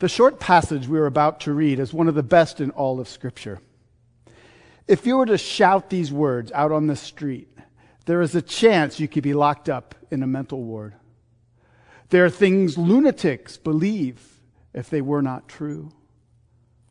The 0.00 0.08
short 0.08 0.40
passage 0.40 0.88
we 0.88 0.98
are 0.98 1.06
about 1.06 1.40
to 1.40 1.52
read 1.52 1.78
is 1.78 1.94
one 1.94 2.08
of 2.08 2.14
the 2.14 2.22
best 2.22 2.60
in 2.60 2.70
all 2.70 2.98
of 3.00 3.08
Scripture. 3.08 3.60
If 4.88 5.06
you 5.06 5.16
were 5.16 5.26
to 5.26 5.38
shout 5.38 5.88
these 5.88 6.12
words 6.12 6.52
out 6.52 6.72
on 6.72 6.88
the 6.88 6.96
street, 6.96 7.48
there 8.06 8.20
is 8.20 8.34
a 8.34 8.42
chance 8.42 9.00
you 9.00 9.08
could 9.08 9.22
be 9.22 9.34
locked 9.34 9.68
up 9.68 9.94
in 10.10 10.22
a 10.22 10.26
mental 10.26 10.62
ward. 10.62 10.94
There 12.10 12.24
are 12.24 12.30
things 12.30 12.76
lunatics 12.76 13.56
believe 13.56 14.40
if 14.74 14.90
they 14.90 15.00
were 15.00 15.22
not 15.22 15.48
true, 15.48 15.92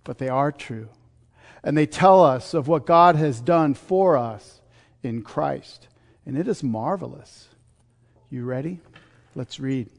but 0.04 0.18
they 0.18 0.30
are 0.30 0.52
true. 0.52 0.90
And 1.64 1.78
they 1.78 1.86
tell 1.86 2.24
us 2.24 2.54
of 2.54 2.68
what 2.68 2.86
God 2.86 3.16
has 3.16 3.40
done 3.40 3.74
for 3.74 4.18
us 4.18 4.62
in 5.04 5.22
Christ. 5.22 5.88
And 6.26 6.38
it 6.38 6.48
is 6.48 6.64
marvelous. 6.64 7.48
You 8.30 8.46
ready? 8.46 8.80
Let's 9.36 9.60
read. 9.60 9.90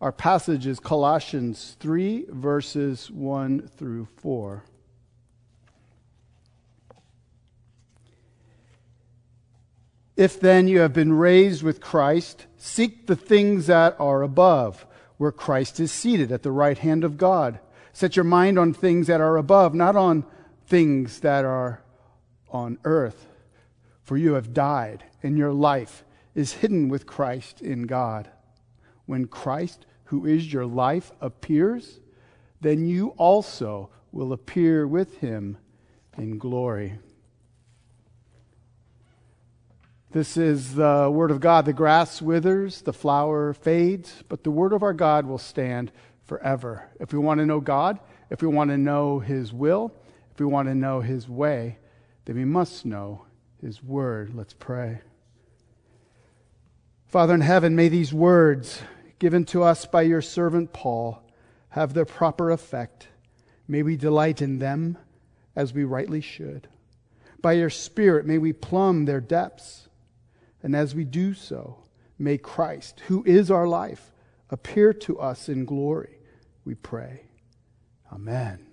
Our 0.00 0.12
passage 0.12 0.66
is 0.66 0.78
Colossians 0.78 1.76
3, 1.80 2.26
verses 2.28 3.10
1 3.10 3.68
through 3.76 4.08
4. 4.18 4.62
If 10.16 10.38
then 10.38 10.68
you 10.68 10.80
have 10.80 10.92
been 10.92 11.14
raised 11.14 11.62
with 11.62 11.80
Christ, 11.80 12.46
seek 12.58 13.06
the 13.06 13.16
things 13.16 13.66
that 13.66 13.96
are 13.98 14.22
above, 14.22 14.86
where 15.16 15.32
Christ 15.32 15.80
is 15.80 15.92
seated 15.92 16.30
at 16.30 16.42
the 16.42 16.52
right 16.52 16.78
hand 16.78 17.02
of 17.02 17.16
God. 17.16 17.58
Set 17.94 18.16
your 18.16 18.24
mind 18.24 18.58
on 18.58 18.74
things 18.74 19.06
that 19.06 19.22
are 19.22 19.38
above, 19.38 19.74
not 19.74 19.96
on 19.96 20.24
things 20.66 21.20
that 21.20 21.46
are 21.46 21.82
on 22.50 22.78
earth. 22.84 23.26
For 24.02 24.18
you 24.18 24.34
have 24.34 24.52
died, 24.52 25.04
and 25.22 25.38
your 25.38 25.52
life 25.52 26.04
is 26.34 26.54
hidden 26.54 26.88
with 26.90 27.06
Christ 27.06 27.62
in 27.62 27.84
God. 27.84 28.30
When 29.06 29.26
Christ, 29.26 29.86
who 30.06 30.26
is 30.26 30.52
your 30.52 30.66
life, 30.66 31.12
appears, 31.20 32.00
then 32.60 32.86
you 32.86 33.08
also 33.16 33.90
will 34.12 34.32
appear 34.32 34.86
with 34.86 35.18
him 35.18 35.58
in 36.16 36.38
glory. 36.38 36.98
This 40.12 40.36
is 40.36 40.74
the 40.74 41.10
word 41.12 41.30
of 41.30 41.40
God. 41.40 41.66
The 41.66 41.72
grass 41.72 42.22
withers, 42.22 42.82
the 42.82 42.92
flower 42.92 43.52
fades, 43.52 44.22
but 44.28 44.44
the 44.44 44.50
word 44.50 44.72
of 44.72 44.82
our 44.82 44.94
God 44.94 45.26
will 45.26 45.38
stand 45.38 45.92
forever. 46.24 46.88
If 46.98 47.12
we 47.12 47.18
want 47.18 47.40
to 47.40 47.46
know 47.46 47.60
God, 47.60 47.98
if 48.30 48.40
we 48.40 48.48
want 48.48 48.70
to 48.70 48.78
know 48.78 49.18
his 49.18 49.52
will, 49.52 49.92
if 50.32 50.40
we 50.40 50.46
want 50.46 50.68
to 50.68 50.74
know 50.74 51.00
his 51.00 51.28
way, 51.28 51.78
then 52.24 52.36
we 52.36 52.44
must 52.44 52.86
know 52.86 53.26
his 53.60 53.82
word. 53.82 54.34
Let's 54.34 54.54
pray. 54.54 55.00
Father 57.06 57.34
in 57.34 57.40
heaven, 57.40 57.76
may 57.76 57.88
these 57.88 58.12
words 58.12 58.80
given 59.18 59.44
to 59.46 59.62
us 59.62 59.86
by 59.86 60.02
your 60.02 60.22
servant 60.22 60.72
Paul 60.72 61.22
have 61.70 61.94
their 61.94 62.04
proper 62.04 62.50
effect. 62.50 63.08
May 63.68 63.82
we 63.82 63.96
delight 63.96 64.42
in 64.42 64.58
them 64.58 64.98
as 65.54 65.72
we 65.72 65.84
rightly 65.84 66.20
should. 66.20 66.68
By 67.40 67.54
your 67.54 67.70
Spirit, 67.70 68.26
may 68.26 68.38
we 68.38 68.52
plumb 68.52 69.04
their 69.04 69.20
depths 69.20 69.86
and 70.66 70.74
as 70.74 70.96
we 70.96 71.04
do 71.04 71.32
so, 71.32 71.76
may 72.18 72.38
Christ, 72.38 73.00
who 73.06 73.22
is 73.24 73.52
our 73.52 73.68
life, 73.68 74.10
appear 74.50 74.92
to 74.92 75.20
us 75.20 75.48
in 75.48 75.64
glory, 75.64 76.18
we 76.64 76.74
pray. 76.74 77.22
Amen. 78.12 78.65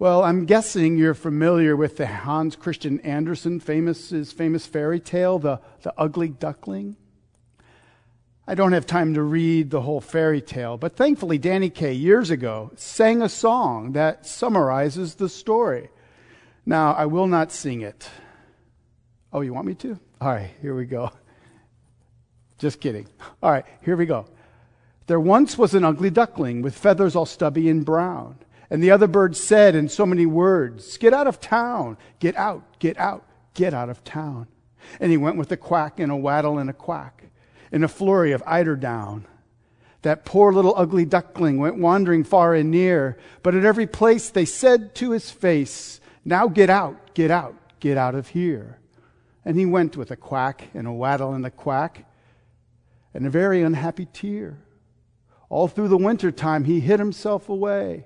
Well, 0.00 0.22
I'm 0.22 0.44
guessing 0.44 0.96
you're 0.96 1.12
familiar 1.12 1.74
with 1.74 1.96
the 1.96 2.06
Hans 2.06 2.54
Christian 2.54 3.00
Andersen 3.00 3.58
famous 3.58 4.10
his 4.10 4.30
famous 4.30 4.64
fairy 4.64 5.00
tale, 5.00 5.40
the, 5.40 5.60
the 5.82 5.92
Ugly 5.98 6.28
Duckling. 6.28 6.96
I 8.46 8.54
don't 8.54 8.70
have 8.74 8.86
time 8.86 9.14
to 9.14 9.22
read 9.22 9.70
the 9.70 9.80
whole 9.80 10.00
fairy 10.00 10.40
tale, 10.40 10.76
but 10.76 10.94
thankfully 10.94 11.36
Danny 11.36 11.68
Kaye 11.68 11.94
years 11.94 12.30
ago 12.30 12.70
sang 12.76 13.22
a 13.22 13.28
song 13.28 13.92
that 13.92 14.24
summarizes 14.24 15.16
the 15.16 15.28
story. 15.28 15.90
Now, 16.64 16.92
I 16.92 17.06
will 17.06 17.26
not 17.26 17.50
sing 17.50 17.80
it. 17.80 18.08
Oh, 19.32 19.40
you 19.40 19.52
want 19.52 19.66
me 19.66 19.74
to? 19.74 19.98
All 20.20 20.28
right, 20.28 20.50
here 20.62 20.76
we 20.76 20.84
go. 20.84 21.10
Just 22.58 22.80
kidding. 22.80 23.08
All 23.42 23.50
right, 23.50 23.64
here 23.82 23.96
we 23.96 24.06
go. 24.06 24.26
There 25.08 25.18
once 25.18 25.58
was 25.58 25.74
an 25.74 25.84
ugly 25.84 26.10
duckling 26.10 26.62
with 26.62 26.78
feathers 26.78 27.16
all 27.16 27.26
stubby 27.26 27.68
and 27.68 27.84
brown. 27.84 28.38
And 28.70 28.82
the 28.82 28.90
other 28.90 29.06
birds 29.06 29.40
said 29.40 29.74
in 29.74 29.88
so 29.88 30.04
many 30.04 30.26
words, 30.26 30.98
Get 30.98 31.14
out 31.14 31.26
of 31.26 31.40
town, 31.40 31.96
get 32.18 32.36
out, 32.36 32.78
get 32.78 32.98
out, 32.98 33.24
get 33.54 33.72
out 33.72 33.88
of 33.88 34.04
town. 34.04 34.46
And 35.00 35.10
he 35.10 35.16
went 35.16 35.36
with 35.36 35.50
a 35.52 35.56
quack 35.56 35.98
and 35.98 36.12
a 36.12 36.16
waddle 36.16 36.58
and 36.58 36.68
a 36.68 36.74
quack 36.74 37.24
in 37.72 37.84
a 37.84 37.88
flurry 37.88 38.32
of 38.32 38.42
eiderdown. 38.44 39.24
That 40.02 40.24
poor 40.24 40.52
little 40.52 40.74
ugly 40.76 41.04
duckling 41.04 41.58
went 41.58 41.78
wandering 41.78 42.24
far 42.24 42.54
and 42.54 42.70
near, 42.70 43.18
but 43.42 43.54
at 43.54 43.64
every 43.64 43.86
place 43.86 44.30
they 44.30 44.44
said 44.44 44.94
to 44.96 45.10
his 45.10 45.30
face, 45.30 46.00
now 46.24 46.46
get 46.46 46.70
out, 46.70 47.14
get 47.14 47.30
out, 47.30 47.56
get 47.80 47.96
out 47.96 48.14
of 48.14 48.28
here. 48.28 48.78
And 49.44 49.58
he 49.58 49.66
went 49.66 49.96
with 49.96 50.10
a 50.10 50.16
quack 50.16 50.68
and 50.74 50.86
a 50.86 50.92
waddle 50.92 51.32
and 51.32 51.44
a 51.44 51.50
quack 51.50 52.04
and 53.12 53.26
a 53.26 53.30
very 53.30 53.62
unhappy 53.62 54.06
tear. 54.12 54.58
All 55.48 55.66
through 55.66 55.88
the 55.88 55.96
winter 55.96 56.30
time, 56.30 56.64
he 56.64 56.80
hid 56.80 57.00
himself 57.00 57.48
away, 57.48 58.04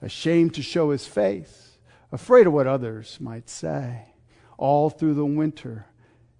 ashamed 0.00 0.54
to 0.54 0.62
show 0.62 0.90
his 0.90 1.06
face, 1.06 1.78
afraid 2.12 2.46
of 2.46 2.52
what 2.52 2.66
others 2.66 3.18
might 3.20 3.48
say. 3.48 4.06
All 4.56 4.90
through 4.90 5.14
the 5.14 5.24
winter, 5.24 5.86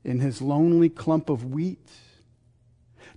in 0.05 0.21
his 0.21 0.41
lonely 0.41 0.89
clump 0.89 1.29
of 1.29 1.45
wheat, 1.45 1.91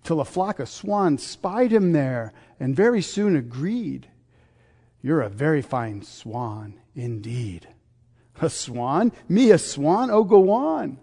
till 0.03 0.19
a 0.19 0.25
flock 0.25 0.59
of 0.59 0.69
swans 0.69 1.25
spied 1.25 1.71
him 1.71 1.91
there 1.91 2.33
and 2.59 2.75
very 2.75 3.01
soon 3.01 3.35
agreed, 3.35 4.07
You're 5.01 5.21
a 5.21 5.29
very 5.29 5.61
fine 5.61 6.03
swan 6.03 6.79
indeed. 6.95 7.67
A 8.41 8.49
swan? 8.49 9.11
Me 9.29 9.51
a 9.51 9.57
swan? 9.57 10.09
Oh, 10.09 10.23
go 10.23 10.51
on. 10.51 10.97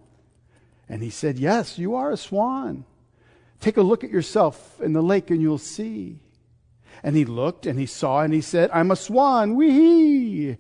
And 0.88 1.02
he 1.02 1.10
said, 1.10 1.38
Yes, 1.38 1.78
you 1.78 1.94
are 1.94 2.10
a 2.10 2.16
swan. 2.16 2.84
Take 3.60 3.76
a 3.76 3.82
look 3.82 4.04
at 4.04 4.10
yourself 4.10 4.80
in 4.80 4.92
the 4.92 5.02
lake 5.02 5.30
and 5.30 5.40
you'll 5.40 5.58
see. 5.58 6.20
And 7.02 7.16
he 7.16 7.24
looked 7.24 7.66
and 7.66 7.78
he 7.78 7.86
saw 7.86 8.20
and 8.20 8.32
he 8.32 8.40
said, 8.40 8.70
I'm 8.72 8.90
a 8.90 8.96
swan. 8.96 9.54
Wee 9.54 10.56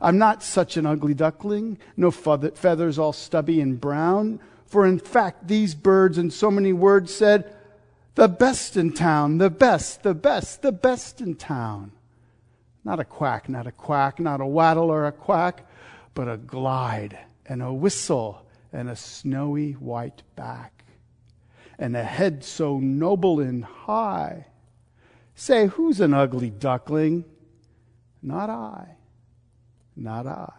I'm 0.00 0.18
not 0.18 0.42
such 0.42 0.76
an 0.76 0.86
ugly 0.86 1.14
duckling, 1.14 1.78
no 1.96 2.10
feathers 2.10 2.98
all 2.98 3.12
stubby 3.12 3.60
and 3.60 3.80
brown. 3.80 4.40
For 4.66 4.86
in 4.86 4.98
fact, 4.98 5.46
these 5.46 5.74
birds 5.74 6.18
in 6.18 6.30
so 6.30 6.50
many 6.50 6.72
words 6.72 7.14
said, 7.14 7.54
The 8.14 8.28
best 8.28 8.76
in 8.76 8.92
town, 8.92 9.38
the 9.38 9.50
best, 9.50 10.02
the 10.02 10.14
best, 10.14 10.62
the 10.62 10.72
best 10.72 11.20
in 11.20 11.34
town. 11.34 11.92
Not 12.84 13.00
a 13.00 13.04
quack, 13.04 13.48
not 13.48 13.66
a 13.66 13.72
quack, 13.72 14.20
not 14.20 14.40
a 14.40 14.46
waddle 14.46 14.90
or 14.90 15.06
a 15.06 15.12
quack, 15.12 15.66
but 16.14 16.28
a 16.28 16.36
glide 16.36 17.18
and 17.46 17.62
a 17.62 17.72
whistle 17.72 18.46
and 18.72 18.88
a 18.88 18.96
snowy 18.96 19.72
white 19.72 20.22
back 20.36 20.84
and 21.78 21.96
a 21.96 22.04
head 22.04 22.44
so 22.44 22.78
noble 22.78 23.40
and 23.40 23.64
high. 23.64 24.46
Say, 25.34 25.66
who's 25.66 26.00
an 26.00 26.14
ugly 26.14 26.50
duckling? 26.50 27.24
Not 28.22 28.50
I. 28.50 28.96
Not 29.96 30.26
I. 30.26 30.52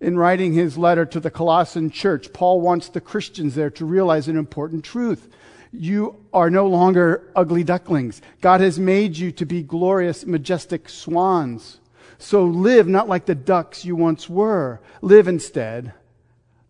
In 0.00 0.16
writing 0.16 0.52
his 0.52 0.78
letter 0.78 1.04
to 1.06 1.18
the 1.18 1.30
Colossian 1.30 1.90
church, 1.90 2.32
Paul 2.32 2.60
wants 2.60 2.88
the 2.88 3.00
Christians 3.00 3.56
there 3.56 3.70
to 3.70 3.84
realize 3.84 4.28
an 4.28 4.36
important 4.36 4.84
truth 4.84 5.28
you 5.72 6.24
are 6.32 6.50
no 6.50 6.66
longer 6.66 7.30
ugly 7.36 7.64
ducklings. 7.64 8.22
God 8.40 8.60
has 8.60 8.78
made 8.78 9.16
you 9.16 9.32
to 9.32 9.44
be 9.44 9.62
glorious, 9.62 10.24
majestic 10.24 10.88
swans. 10.88 11.78
So 12.18 12.44
live 12.44 12.88
not 12.88 13.08
like 13.08 13.26
the 13.26 13.34
ducks 13.34 13.84
you 13.84 13.94
once 13.94 14.28
were. 14.28 14.80
Live 15.02 15.28
instead 15.28 15.92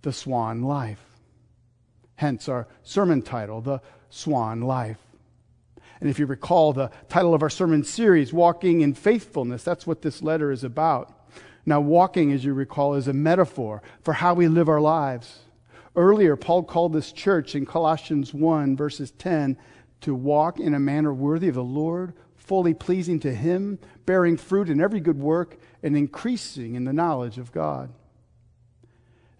the 0.02 0.12
swan 0.12 0.62
life. 0.62 1.04
Hence 2.16 2.48
our 2.48 2.66
sermon 2.82 3.22
title, 3.22 3.60
The 3.60 3.80
Swan 4.10 4.60
Life. 4.60 4.98
And 6.00 6.08
if 6.08 6.18
you 6.18 6.26
recall 6.26 6.72
the 6.72 6.90
title 7.08 7.34
of 7.34 7.42
our 7.42 7.50
sermon 7.50 7.84
series, 7.84 8.32
Walking 8.32 8.80
in 8.82 8.94
Faithfulness, 8.94 9.64
that's 9.64 9.86
what 9.86 10.02
this 10.02 10.22
letter 10.22 10.52
is 10.52 10.62
about. 10.64 11.12
Now, 11.66 11.80
walking, 11.80 12.32
as 12.32 12.44
you 12.44 12.54
recall, 12.54 12.94
is 12.94 13.08
a 13.08 13.12
metaphor 13.12 13.82
for 14.00 14.14
how 14.14 14.34
we 14.34 14.48
live 14.48 14.68
our 14.68 14.80
lives. 14.80 15.40
Earlier, 15.96 16.36
Paul 16.36 16.62
called 16.62 16.92
this 16.92 17.12
church 17.12 17.54
in 17.54 17.66
Colossians 17.66 18.32
1, 18.32 18.76
verses 18.76 19.10
10, 19.10 19.58
to 20.02 20.14
walk 20.14 20.60
in 20.60 20.72
a 20.72 20.80
manner 20.80 21.12
worthy 21.12 21.48
of 21.48 21.56
the 21.56 21.64
Lord, 21.64 22.14
fully 22.36 22.72
pleasing 22.72 23.20
to 23.20 23.34
Him, 23.34 23.78
bearing 24.06 24.36
fruit 24.36 24.70
in 24.70 24.80
every 24.80 25.00
good 25.00 25.18
work, 25.18 25.58
and 25.82 25.96
increasing 25.96 26.76
in 26.76 26.84
the 26.84 26.92
knowledge 26.92 27.36
of 27.36 27.52
God. 27.52 27.92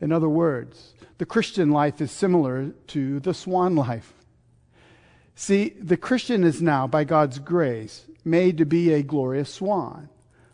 In 0.01 0.13
other 0.13 0.29
words, 0.29 0.95
the 1.19 1.27
Christian 1.27 1.71
life 1.71 2.01
is 2.01 2.11
similar 2.11 2.73
to 2.89 3.21
the 3.21 3.33
swan 3.33 3.75
life. 3.75 4.13
See, 5.41 5.69
the 5.69 5.97
Christian 5.97 6.43
is 6.43 6.61
now, 6.61 6.89
by 6.89 7.05
God's 7.05 7.39
grace, 7.39 8.07
made 8.25 8.59
to 8.59 8.67
be 8.67 8.93
a 8.93 9.05
glorious 9.05 9.55
swan, 9.55 10.09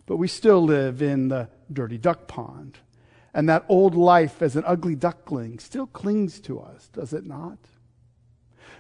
but 0.05 0.19
we 0.19 0.29
still 0.29 0.63
live 0.63 1.01
in 1.01 1.29
the 1.29 1.49
dirty 1.73 1.97
duck 1.97 2.29
pond. 2.29 2.77
And 3.33 3.49
that 3.49 3.65
old 3.71 3.95
life 3.95 4.43
as 4.43 4.57
an 4.57 4.65
ugly 4.67 4.95
duckling 4.95 5.59
still 5.59 5.87
clings 5.87 6.39
to 6.41 6.61
us, 6.61 6.91
does 6.93 7.15
it 7.15 7.25
not? 7.25 7.57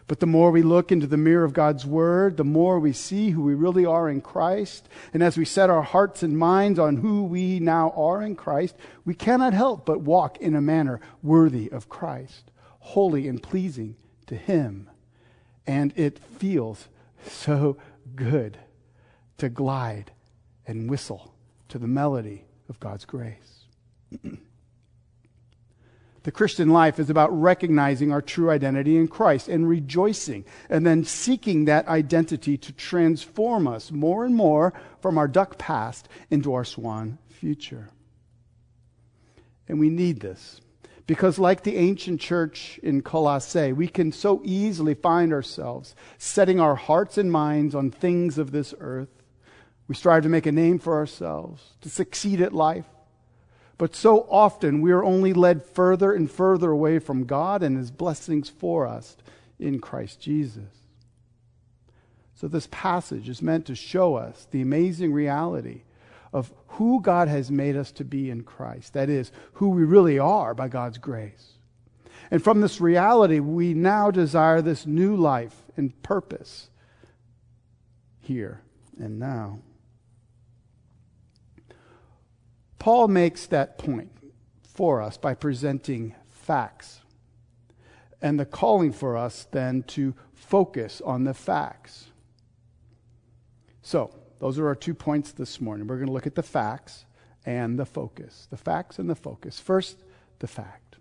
But 0.06 0.20
the 0.20 0.26
more 0.26 0.50
we 0.50 0.60
look 0.60 0.92
into 0.92 1.06
the 1.06 1.16
mirror 1.16 1.42
of 1.42 1.54
God's 1.54 1.86
Word, 1.86 2.36
the 2.36 2.44
more 2.44 2.78
we 2.78 2.92
see 2.92 3.30
who 3.30 3.40
we 3.40 3.54
really 3.54 3.86
are 3.86 4.06
in 4.10 4.20
Christ. 4.20 4.86
And 5.14 5.22
as 5.22 5.38
we 5.38 5.46
set 5.46 5.70
our 5.70 5.80
hearts 5.80 6.22
and 6.22 6.36
minds 6.36 6.78
on 6.78 6.98
who 6.98 7.24
we 7.24 7.60
now 7.60 7.94
are 7.96 8.20
in 8.20 8.36
Christ, 8.36 8.76
we 9.06 9.14
cannot 9.14 9.54
help 9.54 9.86
but 9.86 10.02
walk 10.02 10.36
in 10.36 10.54
a 10.54 10.60
manner 10.60 11.00
worthy 11.22 11.72
of 11.72 11.88
Christ, 11.88 12.50
holy 12.80 13.26
and 13.26 13.42
pleasing 13.42 13.96
to 14.26 14.36
Him. 14.36 14.90
And 15.66 15.92
it 15.96 16.18
feels 16.18 16.88
so 17.26 17.76
good 18.14 18.58
to 19.38 19.48
glide 19.48 20.12
and 20.66 20.88
whistle 20.90 21.34
to 21.68 21.78
the 21.78 21.86
melody 21.86 22.44
of 22.68 22.80
God's 22.80 23.04
grace. 23.04 23.64
The 26.24 26.32
Christian 26.32 26.70
life 26.70 26.98
is 26.98 27.10
about 27.10 27.38
recognizing 27.38 28.10
our 28.10 28.22
true 28.22 28.50
identity 28.50 28.96
in 28.96 29.08
Christ 29.08 29.46
and 29.46 29.68
rejoicing, 29.68 30.46
and 30.70 30.86
then 30.86 31.04
seeking 31.04 31.66
that 31.66 31.86
identity 31.86 32.56
to 32.56 32.72
transform 32.72 33.68
us 33.68 33.92
more 33.92 34.24
and 34.24 34.34
more 34.34 34.72
from 35.00 35.18
our 35.18 35.28
duck 35.28 35.58
past 35.58 36.08
into 36.30 36.54
our 36.54 36.64
swan 36.64 37.18
future. 37.28 37.90
And 39.68 39.78
we 39.78 39.90
need 39.90 40.20
this 40.20 40.62
because, 41.06 41.38
like 41.38 41.62
the 41.62 41.76
ancient 41.76 42.20
church 42.20 42.80
in 42.82 43.02
Colossae, 43.02 43.72
we 43.72 43.88
can 43.88 44.10
so 44.10 44.40
easily 44.44 44.94
find 44.94 45.32
ourselves 45.32 45.94
setting 46.18 46.60
our 46.60 46.76
hearts 46.76 47.18
and 47.18 47.30
minds 47.30 47.74
on 47.74 47.90
things 47.90 48.38
of 48.38 48.52
this 48.52 48.74
earth. 48.80 49.22
We 49.86 49.94
strive 49.94 50.22
to 50.22 50.30
make 50.30 50.46
a 50.46 50.52
name 50.52 50.78
for 50.78 50.94
ourselves, 50.94 51.74
to 51.82 51.90
succeed 51.90 52.40
at 52.40 52.54
life 52.54 52.86
but 53.76 53.94
so 53.94 54.26
often 54.30 54.80
we 54.80 54.92
are 54.92 55.04
only 55.04 55.32
led 55.32 55.62
further 55.62 56.12
and 56.12 56.30
further 56.30 56.70
away 56.70 56.98
from 56.98 57.24
God 57.24 57.62
and 57.62 57.76
His 57.76 57.90
blessings 57.90 58.48
for 58.48 58.86
us 58.86 59.16
in 59.58 59.80
Christ 59.80 60.20
Jesus. 60.20 60.70
So, 62.34 62.48
this 62.48 62.68
passage 62.70 63.28
is 63.28 63.42
meant 63.42 63.66
to 63.66 63.74
show 63.74 64.16
us 64.16 64.46
the 64.50 64.60
amazing 64.60 65.12
reality 65.12 65.82
of 66.34 66.52
who 66.66 67.00
God 67.00 67.28
has 67.28 67.50
made 67.50 67.76
us 67.76 67.92
to 67.92 68.04
be 68.04 68.28
in 68.28 68.42
Christ. 68.42 68.92
That 68.92 69.08
is, 69.08 69.30
who 69.54 69.70
we 69.70 69.84
really 69.84 70.18
are 70.18 70.52
by 70.52 70.66
God's 70.68 70.98
grace. 70.98 71.52
And 72.30 72.42
from 72.42 72.60
this 72.60 72.80
reality, 72.80 73.38
we 73.38 73.72
now 73.72 74.10
desire 74.10 74.60
this 74.60 74.84
new 74.84 75.14
life 75.14 75.54
and 75.76 76.02
purpose 76.02 76.68
here 78.20 78.62
and 78.98 79.20
now. 79.20 79.60
Paul 82.80 83.06
makes 83.08 83.46
that 83.46 83.78
point 83.78 84.10
for 84.62 85.00
us 85.00 85.16
by 85.16 85.34
presenting 85.34 86.16
facts. 86.28 87.00
And 88.20 88.40
the 88.40 88.44
calling 88.44 88.92
for 88.92 89.16
us 89.16 89.46
then 89.52 89.84
to 89.84 90.14
focus 90.32 91.00
on 91.04 91.24
the 91.24 91.34
facts. 91.34 92.06
So, 93.82 94.12
those 94.38 94.58
are 94.58 94.66
our 94.66 94.74
two 94.74 94.94
points 94.94 95.32
this 95.32 95.60
morning. 95.60 95.86
We're 95.86 95.96
going 95.96 96.08
to 96.08 96.12
look 96.12 96.26
at 96.26 96.34
the 96.34 96.42
facts 96.42 97.04
and 97.46 97.78
the 97.78 97.86
focus. 97.86 98.48
The 98.50 98.56
facts 98.56 98.98
and 98.98 99.08
the 99.08 99.14
focus. 99.14 99.60
First, 99.60 100.02
the 100.38 100.46
fact. 100.46 100.96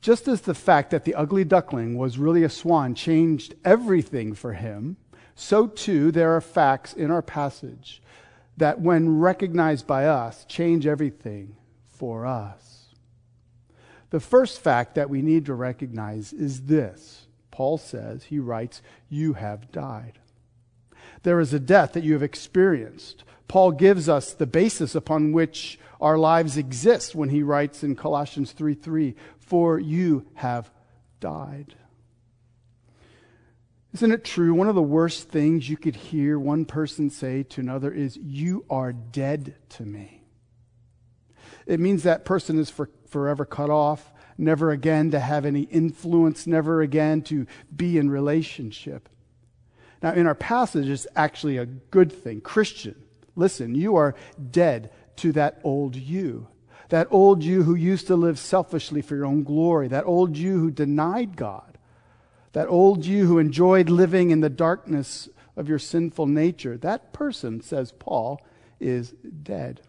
Just 0.00 0.28
as 0.28 0.42
the 0.42 0.54
fact 0.54 0.90
that 0.90 1.04
the 1.04 1.14
ugly 1.14 1.44
duckling 1.44 1.96
was 1.96 2.18
really 2.18 2.44
a 2.44 2.48
swan 2.48 2.94
changed 2.94 3.54
everything 3.64 4.34
for 4.34 4.52
him, 4.52 4.96
so 5.34 5.66
too 5.66 6.10
there 6.12 6.36
are 6.36 6.40
facts 6.40 6.92
in 6.92 7.10
our 7.10 7.22
passage 7.22 8.00
that, 8.56 8.80
when 8.80 9.18
recognized 9.20 9.86
by 9.86 10.06
us, 10.06 10.44
change 10.44 10.86
everything 10.86 11.56
for 11.86 12.26
us. 12.26 12.86
The 14.10 14.20
first 14.20 14.60
fact 14.60 14.94
that 14.94 15.10
we 15.10 15.22
need 15.22 15.46
to 15.46 15.54
recognize 15.54 16.32
is 16.32 16.62
this 16.62 17.26
Paul 17.50 17.78
says, 17.78 18.24
he 18.24 18.38
writes, 18.38 18.82
You 19.08 19.34
have 19.34 19.72
died. 19.72 20.18
There 21.22 21.40
is 21.40 21.52
a 21.52 21.60
death 21.60 21.92
that 21.92 22.04
you 22.04 22.12
have 22.14 22.22
experienced. 22.22 23.24
Paul 23.48 23.72
gives 23.72 24.08
us 24.08 24.32
the 24.32 24.46
basis 24.46 24.94
upon 24.94 25.32
which 25.32 25.78
our 26.00 26.18
lives 26.18 26.56
exist 26.56 27.14
when 27.14 27.30
he 27.30 27.42
writes 27.42 27.82
in 27.82 27.96
Colossians 27.96 28.52
3 28.52 28.74
3, 28.74 29.14
For 29.38 29.78
you 29.78 30.26
have 30.34 30.70
died. 31.20 31.74
Isn't 33.94 34.12
it 34.12 34.24
true? 34.24 34.52
One 34.54 34.68
of 34.68 34.74
the 34.74 34.82
worst 34.82 35.28
things 35.28 35.68
you 35.68 35.76
could 35.76 35.96
hear 35.96 36.38
one 36.38 36.66
person 36.66 37.10
say 37.10 37.42
to 37.44 37.60
another 37.60 37.90
is, 37.90 38.16
You 38.16 38.64
are 38.68 38.92
dead 38.92 39.56
to 39.70 39.84
me. 39.84 40.22
It 41.66 41.80
means 41.80 42.02
that 42.02 42.24
person 42.24 42.58
is 42.58 42.70
for, 42.70 42.90
forever 43.08 43.44
cut 43.44 43.70
off, 43.70 44.12
never 44.36 44.70
again 44.70 45.10
to 45.10 45.20
have 45.20 45.44
any 45.44 45.62
influence, 45.62 46.46
never 46.46 46.82
again 46.82 47.22
to 47.22 47.46
be 47.74 47.98
in 47.98 48.10
relationship. 48.10 49.08
Now, 50.02 50.12
in 50.12 50.26
our 50.26 50.34
passage, 50.34 50.88
it's 50.88 51.06
actually 51.16 51.56
a 51.56 51.66
good 51.66 52.12
thing. 52.12 52.40
Christian, 52.40 52.94
listen, 53.36 53.74
you 53.74 53.96
are 53.96 54.14
dead 54.50 54.90
to 55.16 55.32
that 55.32 55.60
old 55.64 55.96
you. 55.96 56.48
That 56.90 57.08
old 57.10 57.42
you 57.42 57.64
who 57.64 57.74
used 57.74 58.06
to 58.06 58.16
live 58.16 58.38
selfishly 58.38 59.02
for 59.02 59.16
your 59.16 59.26
own 59.26 59.42
glory. 59.42 59.88
That 59.88 60.06
old 60.06 60.36
you 60.36 60.58
who 60.58 60.70
denied 60.70 61.36
God 61.36 61.68
that 62.52 62.68
old 62.68 63.04
you 63.04 63.26
who 63.26 63.38
enjoyed 63.38 63.88
living 63.88 64.30
in 64.30 64.40
the 64.40 64.50
darkness 64.50 65.28
of 65.56 65.68
your 65.68 65.78
sinful 65.78 66.26
nature, 66.26 66.76
that 66.78 67.12
person, 67.12 67.60
says 67.60 67.92
Paul, 67.92 68.40
is 68.80 69.14
dead. 69.42 69.80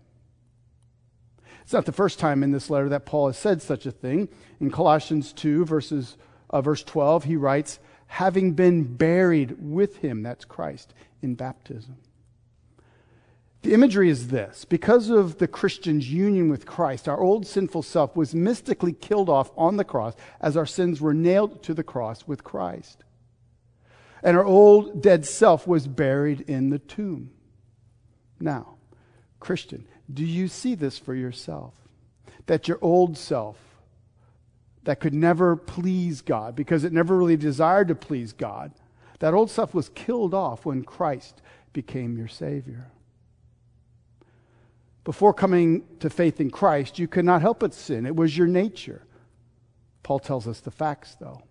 It's 1.63 1.73
not 1.73 1.85
the 1.85 1.91
first 1.91 2.19
time 2.19 2.43
in 2.43 2.51
this 2.51 2.69
letter 2.69 2.89
that 2.89 3.05
Paul 3.05 3.27
has 3.27 3.37
said 3.37 3.61
such 3.61 3.85
a 3.85 3.91
thing. 3.91 4.29
In 4.59 4.71
Colossians 4.71 5.31
2, 5.33 5.65
verses, 5.65 6.17
uh, 6.49 6.61
verse 6.61 6.83
12, 6.83 7.25
he 7.25 7.35
writes, 7.35 7.79
having 8.09 8.53
been 8.53 8.83
buried 8.83 9.55
with 9.59 9.97
him, 9.97 10.23
that's 10.23 10.43
Christ, 10.43 10.93
in 11.21 11.35
baptism. 11.35 11.95
The 13.61 13.73
imagery 13.73 14.09
is 14.09 14.29
this 14.29 14.65
because 14.65 15.09
of 15.09 15.37
the 15.37 15.47
Christian's 15.47 16.11
union 16.11 16.49
with 16.49 16.65
Christ, 16.65 17.07
our 17.07 17.19
old 17.19 17.45
sinful 17.45 17.83
self 17.83 18.15
was 18.15 18.33
mystically 18.33 18.93
killed 18.93 19.29
off 19.29 19.51
on 19.55 19.77
the 19.77 19.83
cross 19.83 20.15
as 20.41 20.57
our 20.57 20.65
sins 20.65 20.99
were 20.99 21.13
nailed 21.13 21.61
to 21.63 21.73
the 21.75 21.83
cross 21.83 22.27
with 22.27 22.43
Christ. 22.43 23.03
And 24.23 24.35
our 24.35 24.45
old 24.45 25.03
dead 25.03 25.25
self 25.25 25.67
was 25.67 25.87
buried 25.87 26.41
in 26.41 26.71
the 26.71 26.79
tomb. 26.79 27.29
Now, 28.39 28.75
Christian, 29.39 29.85
do 30.11 30.25
you 30.25 30.47
see 30.47 30.73
this 30.73 30.97
for 30.97 31.13
yourself? 31.13 31.73
That 32.47 32.67
your 32.67 32.79
old 32.81 33.17
self, 33.17 33.57
that 34.89 34.99
could 34.99 35.13
never 35.13 35.55
please 35.55 36.21
God 36.21 36.55
because 36.55 36.83
it 36.83 36.91
never 36.91 37.15
really 37.15 37.37
desired 37.37 37.89
to 37.89 37.95
please 37.95 38.33
God, 38.33 38.71
that 39.19 39.35
old 39.35 39.51
stuff 39.51 39.73
was 39.73 39.89
killed 39.89 40.33
off 40.33 40.65
when 40.65 40.83
Christ 40.83 41.43
became 41.71 42.17
your 42.17 42.27
Savior 42.27 42.89
before 45.09 45.33
coming 45.33 45.83
to 45.99 46.07
faith 46.07 46.39
in 46.39 46.51
Christ, 46.51 46.99
you 46.99 47.07
could 47.07 47.25
not 47.25 47.41
help 47.41 47.61
but 47.61 47.73
sin. 47.73 48.05
It 48.05 48.15
was 48.15 48.37
your 48.37 48.45
nature. 48.45 49.01
Paul 50.03 50.19
tells 50.19 50.47
us 50.47 50.59
the 50.59 50.69
facts, 50.69 51.15
though, 51.19 51.41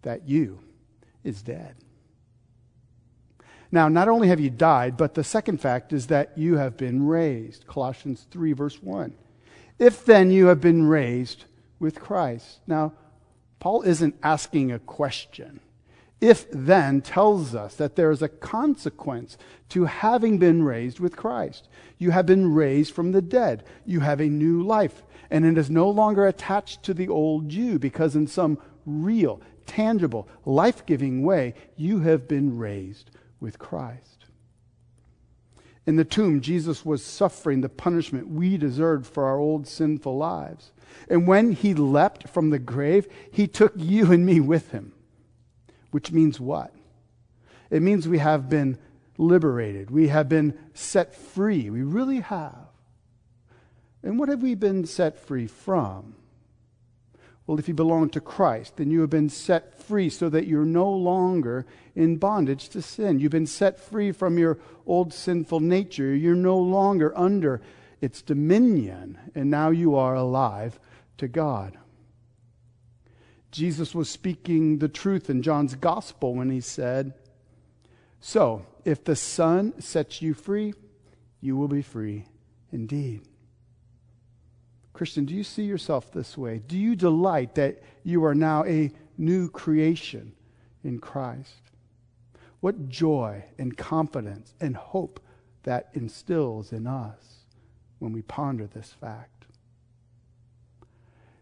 that 0.00 0.26
you 0.26 0.60
is 1.22 1.42
dead. 1.42 1.74
Now, 3.70 3.88
not 3.88 4.08
only 4.08 4.28
have 4.28 4.40
you 4.40 4.48
died, 4.48 4.96
but 4.96 5.12
the 5.12 5.24
second 5.24 5.60
fact 5.60 5.92
is 5.92 6.06
that 6.06 6.38
you 6.38 6.56
have 6.56 6.78
been 6.78 7.06
raised. 7.06 7.66
Colossians 7.66 8.26
3, 8.30 8.54
verse 8.54 8.82
1. 8.82 9.12
If 9.78 10.06
then 10.06 10.30
you 10.30 10.46
have 10.46 10.62
been 10.62 10.86
raised 10.86 11.44
with 11.78 12.00
Christ. 12.00 12.60
Now, 12.66 12.92
Paul 13.58 13.82
isn't 13.82 14.16
asking 14.22 14.72
a 14.72 14.78
question 14.78 15.60
if 16.20 16.50
then 16.50 17.02
tells 17.02 17.54
us 17.54 17.74
that 17.76 17.96
there 17.96 18.10
is 18.10 18.22
a 18.22 18.28
consequence 18.28 19.36
to 19.68 19.84
having 19.84 20.38
been 20.38 20.62
raised 20.62 20.98
with 20.98 21.16
Christ. 21.16 21.68
You 21.98 22.10
have 22.10 22.26
been 22.26 22.54
raised 22.54 22.94
from 22.94 23.12
the 23.12 23.20
dead. 23.20 23.64
You 23.84 24.00
have 24.00 24.20
a 24.20 24.28
new 24.28 24.62
life. 24.62 25.02
And 25.30 25.44
it 25.44 25.58
is 25.58 25.68
no 25.68 25.90
longer 25.90 26.26
attached 26.26 26.82
to 26.84 26.94
the 26.94 27.08
old 27.08 27.52
you 27.52 27.78
because, 27.78 28.16
in 28.16 28.26
some 28.26 28.58
real, 28.86 29.42
tangible, 29.66 30.28
life 30.44 30.86
giving 30.86 31.22
way, 31.22 31.54
you 31.76 32.00
have 32.00 32.26
been 32.28 32.56
raised 32.56 33.10
with 33.40 33.58
Christ. 33.58 34.24
In 35.84 35.96
the 35.96 36.04
tomb, 36.04 36.40
Jesus 36.40 36.84
was 36.84 37.04
suffering 37.04 37.60
the 37.60 37.68
punishment 37.68 38.28
we 38.28 38.56
deserved 38.56 39.06
for 39.06 39.26
our 39.26 39.38
old 39.38 39.68
sinful 39.68 40.16
lives. 40.16 40.72
And 41.08 41.26
when 41.26 41.52
he 41.52 41.74
leapt 41.74 42.28
from 42.28 42.50
the 42.50 42.58
grave, 42.58 43.06
he 43.30 43.46
took 43.46 43.72
you 43.76 44.12
and 44.12 44.26
me 44.26 44.40
with 44.40 44.72
him 44.72 44.92
which 45.96 46.12
means 46.12 46.38
what? 46.38 46.74
It 47.70 47.80
means 47.80 48.06
we 48.06 48.18
have 48.18 48.50
been 48.50 48.76
liberated. 49.16 49.90
We 49.90 50.08
have 50.08 50.28
been 50.28 50.52
set 50.74 51.14
free. 51.14 51.70
We 51.70 51.80
really 51.80 52.20
have. 52.20 52.68
And 54.02 54.18
what 54.18 54.28
have 54.28 54.42
we 54.42 54.54
been 54.54 54.84
set 54.84 55.18
free 55.18 55.46
from? 55.46 56.14
Well, 57.46 57.58
if 57.58 57.66
you 57.66 57.72
belong 57.72 58.10
to 58.10 58.20
Christ, 58.20 58.76
then 58.76 58.90
you 58.90 59.00
have 59.00 59.08
been 59.08 59.30
set 59.30 59.82
free 59.82 60.10
so 60.10 60.28
that 60.28 60.46
you're 60.46 60.66
no 60.66 60.86
longer 60.90 61.64
in 61.94 62.18
bondage 62.18 62.68
to 62.68 62.82
sin. 62.82 63.18
You've 63.18 63.32
been 63.32 63.46
set 63.46 63.80
free 63.80 64.12
from 64.12 64.36
your 64.36 64.58
old 64.86 65.14
sinful 65.14 65.60
nature. 65.60 66.14
You're 66.14 66.34
no 66.34 66.58
longer 66.58 67.16
under 67.16 67.62
its 68.00 68.22
dominion, 68.22 69.18
and 69.34 69.50
now 69.50 69.70
you 69.70 69.96
are 69.96 70.14
alive 70.14 70.78
to 71.18 71.28
God. 71.28 71.76
Jesus 73.50 73.94
was 73.94 74.10
speaking 74.10 74.78
the 74.78 74.88
truth 74.88 75.30
in 75.30 75.42
John's 75.42 75.74
gospel 75.74 76.34
when 76.34 76.50
he 76.50 76.60
said, 76.60 77.14
So, 78.20 78.66
if 78.84 79.02
the 79.02 79.16
Son 79.16 79.80
sets 79.80 80.20
you 80.20 80.34
free, 80.34 80.74
you 81.40 81.56
will 81.56 81.68
be 81.68 81.82
free 81.82 82.26
indeed. 82.70 83.22
Christian, 84.92 85.26
do 85.26 85.34
you 85.34 85.44
see 85.44 85.64
yourself 85.64 86.12
this 86.12 86.36
way? 86.38 86.62
Do 86.66 86.76
you 86.76 86.96
delight 86.96 87.54
that 87.56 87.82
you 88.02 88.24
are 88.24 88.34
now 88.34 88.64
a 88.64 88.90
new 89.18 89.48
creation 89.48 90.32
in 90.82 90.98
Christ? 90.98 91.60
What 92.60 92.88
joy 92.88 93.44
and 93.58 93.76
confidence 93.76 94.54
and 94.60 94.76
hope 94.76 95.20
that 95.64 95.90
instills 95.92 96.72
in 96.72 96.86
us 96.86 97.35
when 97.98 98.12
we 98.12 98.22
ponder 98.22 98.66
this 98.66 98.92
fact. 99.00 99.46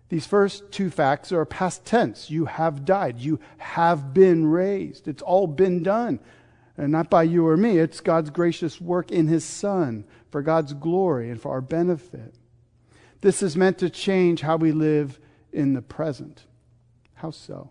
These 0.08 0.26
first 0.26 0.70
two 0.70 0.90
facts 0.90 1.32
are 1.32 1.44
past 1.44 1.84
tense. 1.84 2.30
You 2.30 2.44
have 2.44 2.84
died. 2.84 3.18
You 3.18 3.40
have 3.58 4.14
been 4.14 4.46
raised. 4.46 5.08
It's 5.08 5.22
all 5.22 5.46
been 5.46 5.82
done. 5.82 6.20
And 6.76 6.92
not 6.92 7.10
by 7.10 7.22
you 7.22 7.46
or 7.46 7.56
me. 7.56 7.78
It's 7.78 8.00
God's 8.00 8.30
gracious 8.30 8.80
work 8.80 9.10
in 9.10 9.28
His 9.28 9.44
Son 9.44 10.04
for 10.30 10.42
God's 10.42 10.72
glory 10.72 11.30
and 11.30 11.40
for 11.40 11.52
our 11.52 11.60
benefit. 11.60 12.34
This 13.22 13.42
is 13.42 13.56
meant 13.56 13.78
to 13.78 13.88
change 13.88 14.42
how 14.42 14.56
we 14.56 14.72
live 14.72 15.18
in 15.52 15.72
the 15.72 15.82
present. 15.82 16.44
How 17.14 17.30
so? 17.30 17.70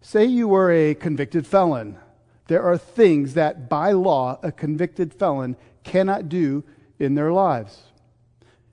Say 0.00 0.26
you 0.26 0.48
were 0.48 0.70
a 0.70 0.94
convicted 0.94 1.46
felon. 1.46 1.96
There 2.48 2.62
are 2.62 2.76
things 2.76 3.34
that 3.34 3.68
by 3.68 3.92
law 3.92 4.38
a 4.42 4.52
convicted 4.52 5.14
felon 5.14 5.56
cannot 5.84 6.28
do 6.28 6.64
in 6.98 7.14
their 7.14 7.32
lives. 7.32 7.84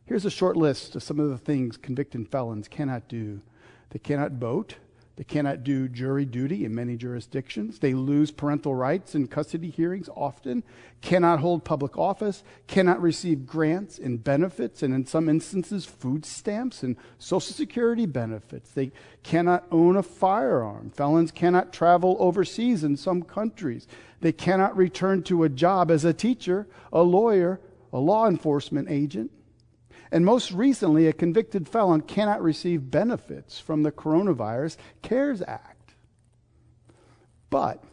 Here's 0.06 0.26
a 0.26 0.32
short 0.32 0.58
list 0.58 0.96
of 0.96 1.04
some 1.04 1.20
of 1.20 1.30
the 1.30 1.38
things 1.38 1.78
convicted 1.78 2.30
felons 2.30 2.68
cannot 2.68 3.08
do. 3.08 3.42
They 3.92 4.00
cannot 4.00 4.34
vote. 4.34 4.76
They 5.20 5.26
cannot 5.26 5.66
do 5.66 5.90
jury 5.90 6.24
duty 6.24 6.64
in 6.64 6.74
many 6.74 6.96
jurisdictions. 6.96 7.80
They 7.80 7.94
lose 7.94 8.32
parental 8.32 8.74
rights 8.74 9.16
in 9.16 9.28
custody 9.28 9.70
hearings 9.70 10.08
often, 10.16 10.64
cannot 11.02 11.42
hold 11.42 11.66
public 11.66 11.98
office, 11.98 12.42
cannot 12.68 13.02
receive 13.02 13.46
grants 13.46 14.00
and 14.00 14.24
benefits, 14.24 14.82
and 14.82 14.94
in 14.94 15.06
some 15.06 15.28
instances, 15.28 15.84
food 15.84 16.26
stamps 16.26 16.84
and 16.84 16.96
Social 17.18 17.54
Security 17.54 18.06
benefits. 18.06 18.72
They 18.72 18.94
cannot 19.22 19.66
own 19.74 19.98
a 19.98 20.04
firearm. 20.04 20.90
Felons 20.92 21.32
cannot 21.32 21.74
travel 21.74 22.16
overseas 22.18 22.86
in 22.86 22.96
some 22.96 23.24
countries. 23.24 23.90
They 24.22 24.32
cannot 24.32 24.78
return 24.78 25.24
to 25.24 25.44
a 25.44 25.50
job 25.50 25.92
as 25.92 26.06
a 26.06 26.14
teacher, 26.14 26.66
a 26.94 27.02
lawyer, 27.02 27.60
a 27.92 28.00
law 28.00 28.26
enforcement 28.26 28.90
agent. 28.90 29.32
And 30.12 30.26
most 30.26 30.52
recently, 30.52 31.08
a 31.08 31.14
convicted 31.14 31.68
felon 31.68 32.02
cannot 32.02 32.42
receive 32.42 32.90
benefits 32.90 33.60
from 33.60 33.84
the 33.84 33.92
Coronavirus 33.92 34.78
CARES 35.02 35.44
Act. 35.44 35.94
But 37.50 37.84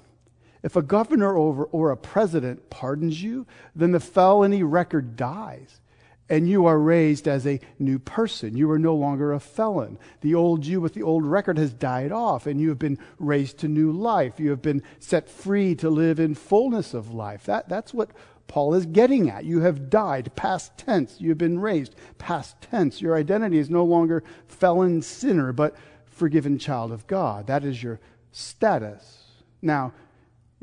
if 0.62 0.76
a 0.76 0.82
governor 0.82 1.34
or 1.34 1.90
a 1.90 1.96
president 1.96 2.70
pardons 2.70 3.22
you, 3.22 3.46
then 3.74 3.92
the 3.92 4.00
felony 4.00 4.62
record 4.62 5.16
dies 5.16 5.80
and 6.28 6.48
you 6.48 6.66
are 6.66 6.78
raised 6.78 7.28
as 7.28 7.46
a 7.46 7.60
new 7.78 7.98
person. 7.98 8.56
You 8.56 8.70
are 8.70 8.78
no 8.78 8.94
longer 8.94 9.32
a 9.32 9.40
felon. 9.40 9.98
The 10.20 10.34
old 10.34 10.66
you 10.66 10.80
with 10.80 10.94
the 10.94 11.02
old 11.02 11.24
record 11.24 11.58
has 11.58 11.72
died 11.72 12.10
off, 12.10 12.46
and 12.46 12.60
you 12.60 12.68
have 12.70 12.78
been 12.78 12.98
raised 13.18 13.58
to 13.58 13.68
new 13.68 13.92
life. 13.92 14.40
You 14.40 14.50
have 14.50 14.62
been 14.62 14.82
set 14.98 15.28
free 15.28 15.74
to 15.76 15.90
live 15.90 16.18
in 16.18 16.34
fullness 16.34 16.94
of 16.94 17.14
life. 17.14 17.44
That, 17.44 17.68
that's 17.68 17.94
what 17.94 18.10
Paul 18.48 18.74
is 18.74 18.86
getting 18.86 19.30
at. 19.30 19.44
You 19.44 19.60
have 19.60 19.90
died, 19.90 20.34
past 20.36 20.76
tense. 20.78 21.16
You 21.20 21.30
have 21.30 21.38
been 21.38 21.58
raised, 21.58 21.94
past 22.18 22.60
tense. 22.60 23.00
Your 23.00 23.16
identity 23.16 23.58
is 23.58 23.70
no 23.70 23.84
longer 23.84 24.22
felon 24.46 25.02
sinner, 25.02 25.52
but 25.52 25.76
forgiven 26.04 26.58
child 26.58 26.92
of 26.92 27.06
God. 27.06 27.46
That 27.46 27.64
is 27.64 27.82
your 27.82 28.00
status. 28.32 29.24
Now, 29.62 29.92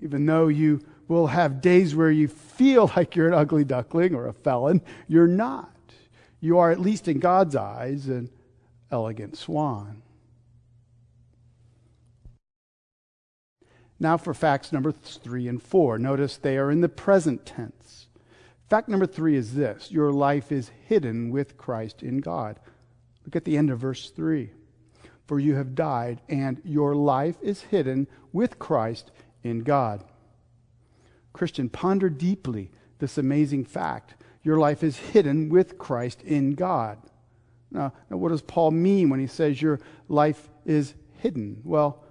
even 0.01 0.25
though 0.25 0.47
you 0.47 0.81
will 1.07 1.27
have 1.27 1.61
days 1.61 1.95
where 1.95 2.11
you 2.11 2.27
feel 2.27 2.91
like 2.95 3.15
you're 3.15 3.27
an 3.27 3.33
ugly 3.33 3.63
duckling 3.63 4.15
or 4.15 4.27
a 4.27 4.33
felon, 4.33 4.81
you're 5.07 5.27
not. 5.27 5.69
You 6.39 6.59
are, 6.59 6.71
at 6.71 6.79
least 6.79 7.07
in 7.07 7.19
God's 7.19 7.55
eyes, 7.55 8.07
an 8.07 8.29
elegant 8.91 9.37
swan. 9.37 10.02
Now 13.99 14.17
for 14.17 14.33
facts 14.33 14.71
number 14.71 14.91
three 14.91 15.47
and 15.47 15.61
four. 15.61 15.97
Notice 15.97 16.37
they 16.37 16.57
are 16.57 16.71
in 16.71 16.81
the 16.81 16.89
present 16.89 17.45
tense. 17.45 18.07
Fact 18.69 18.89
number 18.89 19.05
three 19.05 19.35
is 19.35 19.53
this 19.53 19.91
your 19.91 20.11
life 20.11 20.51
is 20.51 20.71
hidden 20.87 21.29
with 21.29 21.57
Christ 21.57 22.01
in 22.01 22.17
God. 22.17 22.59
Look 23.25 23.35
at 23.35 23.45
the 23.45 23.57
end 23.57 23.69
of 23.69 23.79
verse 23.79 24.09
three. 24.09 24.51
For 25.25 25.39
you 25.39 25.55
have 25.55 25.73
died, 25.75 26.19
and 26.27 26.61
your 26.65 26.95
life 26.95 27.37
is 27.41 27.61
hidden 27.61 28.07
with 28.33 28.59
Christ 28.59 29.09
in 29.41 29.59
God. 29.59 30.03
Christian, 31.31 31.69
ponder 31.69 32.09
deeply 32.09 32.71
this 32.99 33.17
amazing 33.17 33.65
fact. 33.65 34.15
Your 34.43 34.57
life 34.57 34.83
is 34.83 34.97
hidden 34.97 35.47
with 35.49 35.77
Christ 35.77 36.21
in 36.23 36.55
God. 36.55 36.97
Now, 37.71 37.93
now, 38.09 38.17
what 38.17 38.29
does 38.29 38.41
Paul 38.41 38.71
mean 38.71 39.09
when 39.09 39.19
he 39.19 39.27
says 39.27 39.61
your 39.61 39.79
life 40.09 40.49
is 40.65 40.93
hidden? 41.19 41.61
Well, 41.63 42.03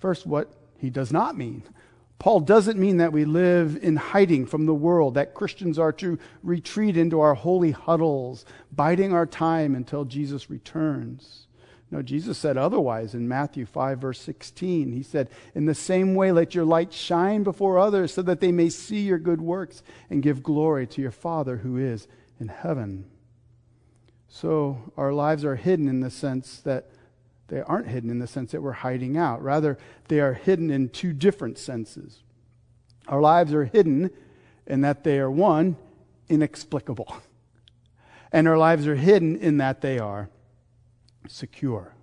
first, 0.00 0.26
what 0.26 0.52
he 0.78 0.90
does 0.90 1.12
not 1.12 1.36
mean. 1.36 1.62
Paul 2.18 2.40
doesn't 2.40 2.78
mean 2.78 2.96
that 2.96 3.12
we 3.12 3.24
live 3.24 3.78
in 3.82 3.96
hiding 3.96 4.46
from 4.46 4.66
the 4.66 4.74
world, 4.74 5.14
that 5.14 5.34
Christians 5.34 5.78
are 5.78 5.92
to 5.92 6.18
retreat 6.42 6.96
into 6.96 7.20
our 7.20 7.34
holy 7.34 7.72
huddles, 7.72 8.46
biding 8.72 9.12
our 9.12 9.26
time 9.26 9.74
until 9.74 10.04
Jesus 10.04 10.48
returns. 10.48 11.46
No, 11.90 12.02
Jesus 12.02 12.36
said 12.36 12.56
otherwise 12.56 13.14
in 13.14 13.28
Matthew 13.28 13.64
5, 13.64 14.00
verse 14.00 14.20
16. 14.20 14.92
He 14.92 15.02
said, 15.02 15.30
In 15.54 15.66
the 15.66 15.74
same 15.74 16.14
way, 16.14 16.32
let 16.32 16.54
your 16.54 16.64
light 16.64 16.92
shine 16.92 17.42
before 17.42 17.78
others 17.78 18.14
so 18.14 18.22
that 18.22 18.40
they 18.40 18.50
may 18.50 18.70
see 18.70 19.00
your 19.00 19.18
good 19.18 19.40
works 19.40 19.82
and 20.10 20.22
give 20.22 20.42
glory 20.42 20.86
to 20.88 21.02
your 21.02 21.12
Father 21.12 21.58
who 21.58 21.76
is 21.76 22.08
in 22.40 22.48
heaven. 22.48 23.04
So 24.28 24.92
our 24.96 25.12
lives 25.12 25.44
are 25.44 25.54
hidden 25.54 25.88
in 25.88 26.00
the 26.00 26.10
sense 26.10 26.60
that 26.60 26.90
they 27.48 27.60
aren't 27.60 27.88
hidden 27.88 28.10
in 28.10 28.18
the 28.18 28.26
sense 28.26 28.52
that 28.52 28.62
we're 28.62 28.72
hiding 28.72 29.16
out. 29.16 29.42
Rather, 29.42 29.78
they 30.08 30.20
are 30.20 30.34
hidden 30.34 30.70
in 30.70 30.88
two 30.88 31.12
different 31.12 31.58
senses. 31.58 32.22
Our 33.06 33.20
lives 33.20 33.54
are 33.54 33.64
hidden 33.64 34.10
in 34.66 34.80
that 34.80 35.04
they 35.04 35.18
are, 35.18 35.30
one, 35.30 35.76
inexplicable. 36.28 37.16
And 38.32 38.48
our 38.48 38.58
lives 38.58 38.88
are 38.88 38.96
hidden 38.96 39.36
in 39.36 39.58
that 39.58 39.80
they 39.80 39.98
are 39.98 40.28
secure. 41.28 41.94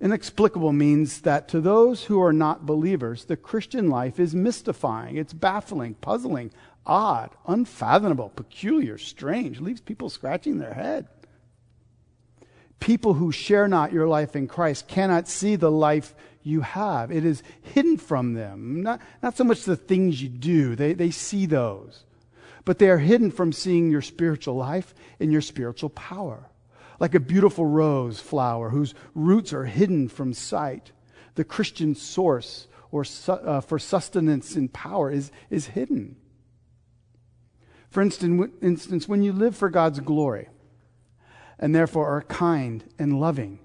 Inexplicable 0.00 0.72
means 0.72 1.20
that 1.20 1.46
to 1.48 1.60
those 1.60 2.04
who 2.04 2.22
are 2.22 2.32
not 2.32 2.64
believers, 2.64 3.26
the 3.26 3.36
Christian 3.36 3.90
life 3.90 4.18
is 4.18 4.34
mystifying, 4.34 5.18
it's 5.18 5.34
baffling, 5.34 5.94
puzzling, 5.94 6.50
odd, 6.86 7.30
unfathomable, 7.46 8.30
peculiar, 8.30 8.96
strange, 8.96 9.60
leaves 9.60 9.82
people 9.82 10.08
scratching 10.08 10.58
their 10.58 10.72
head 10.72 11.06
people 12.80 13.14
who 13.14 13.30
share 13.30 13.68
not 13.68 13.92
your 13.92 14.08
life 14.08 14.34
in 14.34 14.48
Christ 14.48 14.88
cannot 14.88 15.28
see 15.28 15.56
the 15.56 15.70
life 15.70 16.14
you 16.42 16.62
have. 16.62 17.12
It 17.12 17.24
is 17.24 17.42
hidden 17.62 17.98
from 17.98 18.34
them. 18.34 18.82
Not, 18.82 19.00
not 19.22 19.36
so 19.36 19.44
much 19.44 19.64
the 19.64 19.76
things 19.76 20.22
you 20.22 20.28
do, 20.28 20.74
they, 20.74 20.94
they 20.94 21.10
see 21.10 21.46
those, 21.46 22.04
but 22.64 22.78
they 22.78 22.88
are 22.88 22.98
hidden 22.98 23.30
from 23.30 23.52
seeing 23.52 23.90
your 23.90 24.02
spiritual 24.02 24.56
life 24.56 24.94
and 25.20 25.30
your 25.30 25.42
spiritual 25.42 25.90
power. 25.90 26.48
Like 26.98 27.14
a 27.14 27.20
beautiful 27.20 27.66
rose 27.66 28.20
flower 28.20 28.70
whose 28.70 28.94
roots 29.14 29.52
are 29.52 29.64
hidden 29.64 30.08
from 30.08 30.34
sight, 30.34 30.92
the 31.34 31.44
Christian 31.44 31.94
source 31.94 32.66
or 32.90 33.04
su- 33.04 33.32
uh, 33.32 33.60
for 33.60 33.78
sustenance 33.78 34.56
and 34.56 34.72
power 34.72 35.10
is, 35.10 35.30
is 35.48 35.66
hidden. 35.68 36.16
For 37.88 38.02
instance, 38.02 38.50
instance, 38.62 39.08
when 39.08 39.22
you 39.22 39.32
live 39.32 39.56
for 39.56 39.68
God's 39.68 40.00
glory, 40.00 40.48
and 41.60 41.74
therefore 41.74 42.08
are 42.08 42.22
kind 42.22 42.82
and 42.98 43.20
loving. 43.20 43.60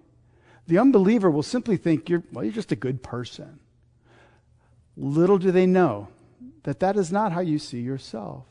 The 0.68 0.78
unbeliever 0.78 1.32
will 1.32 1.44
simply 1.44 1.78
think 1.78 2.10
you're, 2.10 2.24
well, 2.32 2.44
you're 2.44 2.54
just 2.54 2.72
a 2.72 2.76
good 2.76 3.02
person. 3.02 3.60
Little 4.98 5.38
do 5.38 5.52
they 5.52 5.66
know 5.66 6.10
that 6.64 6.82
that 6.82 6.98
is 6.98 7.12
not 7.12 7.32
how 7.32 7.40
you 7.40 7.58
see 7.58 7.80
yourself. 7.80 8.44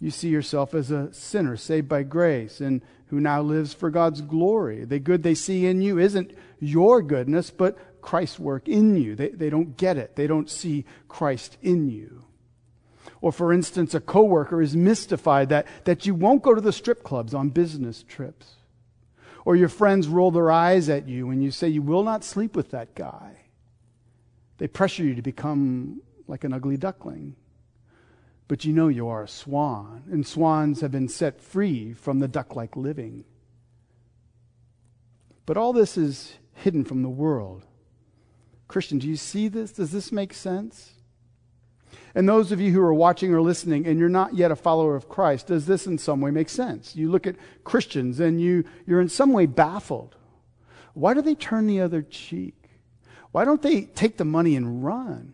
You 0.00 0.10
see 0.10 0.28
yourself 0.28 0.74
as 0.74 0.90
a 0.90 1.12
sinner 1.12 1.56
saved 1.56 1.88
by 1.88 2.02
grace 2.02 2.60
and 2.60 2.82
who 3.06 3.20
now 3.20 3.42
lives 3.42 3.74
for 3.74 3.90
God's 3.90 4.20
glory. 4.20 4.84
The 4.84 4.98
good 4.98 5.22
they 5.22 5.34
see 5.34 5.66
in 5.66 5.82
you 5.82 5.98
isn't 5.98 6.32
your 6.58 7.02
goodness, 7.02 7.50
but 7.50 7.78
Christ's 8.00 8.38
work 8.38 8.68
in 8.68 8.96
you. 8.96 9.14
They, 9.14 9.28
they 9.28 9.50
don't 9.50 9.76
get 9.76 9.96
it. 9.96 10.16
They 10.16 10.26
don't 10.26 10.50
see 10.50 10.86
Christ 11.08 11.56
in 11.62 11.88
you. 11.88 12.24
Or, 13.20 13.32
for 13.32 13.52
instance, 13.52 13.94
a 13.94 14.00
coworker 14.00 14.62
is 14.62 14.74
mystified 14.74 15.50
that, 15.50 15.66
that 15.84 16.06
you 16.06 16.14
won't 16.14 16.42
go 16.42 16.54
to 16.54 16.60
the 16.60 16.72
strip 16.72 17.04
clubs 17.04 17.34
on 17.34 17.50
business 17.50 18.02
trips. 18.02 18.56
Or 19.44 19.56
your 19.56 19.68
friends 19.68 20.08
roll 20.08 20.30
their 20.30 20.50
eyes 20.50 20.88
at 20.88 21.08
you 21.08 21.26
when 21.26 21.42
you 21.42 21.50
say 21.50 21.68
you 21.68 21.82
will 21.82 22.04
not 22.04 22.24
sleep 22.24 22.54
with 22.54 22.70
that 22.70 22.94
guy. 22.94 23.36
They 24.58 24.68
pressure 24.68 25.02
you 25.02 25.14
to 25.14 25.22
become 25.22 26.02
like 26.28 26.44
an 26.44 26.52
ugly 26.52 26.76
duckling. 26.76 27.34
But 28.48 28.64
you 28.64 28.72
know 28.72 28.88
you 28.88 29.08
are 29.08 29.24
a 29.24 29.28
swan, 29.28 30.04
and 30.10 30.26
swans 30.26 30.80
have 30.82 30.90
been 30.90 31.08
set 31.08 31.40
free 31.40 31.92
from 31.92 32.18
the 32.18 32.28
duck 32.28 32.54
like 32.54 32.76
living. 32.76 33.24
But 35.46 35.56
all 35.56 35.72
this 35.72 35.96
is 35.96 36.34
hidden 36.54 36.84
from 36.84 37.02
the 37.02 37.08
world. 37.08 37.66
Christian, 38.68 38.98
do 38.98 39.08
you 39.08 39.16
see 39.16 39.48
this? 39.48 39.72
Does 39.72 39.90
this 39.90 40.12
make 40.12 40.32
sense? 40.32 40.92
And 42.14 42.28
those 42.28 42.52
of 42.52 42.60
you 42.60 42.72
who 42.72 42.80
are 42.80 42.92
watching 42.92 43.32
or 43.32 43.40
listening 43.40 43.86
and 43.86 43.98
you're 43.98 44.08
not 44.08 44.34
yet 44.34 44.50
a 44.50 44.56
follower 44.56 44.96
of 44.96 45.08
Christ, 45.08 45.46
does 45.46 45.66
this 45.66 45.86
in 45.86 45.96
some 45.98 46.20
way 46.20 46.30
make 46.30 46.48
sense? 46.48 46.94
You 46.94 47.10
look 47.10 47.26
at 47.26 47.36
Christians 47.64 48.20
and 48.20 48.40
you, 48.40 48.64
you're 48.86 49.00
in 49.00 49.08
some 49.08 49.32
way 49.32 49.46
baffled. 49.46 50.16
Why 50.94 51.14
do 51.14 51.22
they 51.22 51.34
turn 51.34 51.66
the 51.66 51.80
other 51.80 52.02
cheek? 52.02 52.54
Why 53.30 53.46
don't 53.46 53.62
they 53.62 53.82
take 53.82 54.18
the 54.18 54.26
money 54.26 54.56
and 54.56 54.84
run? 54.84 55.32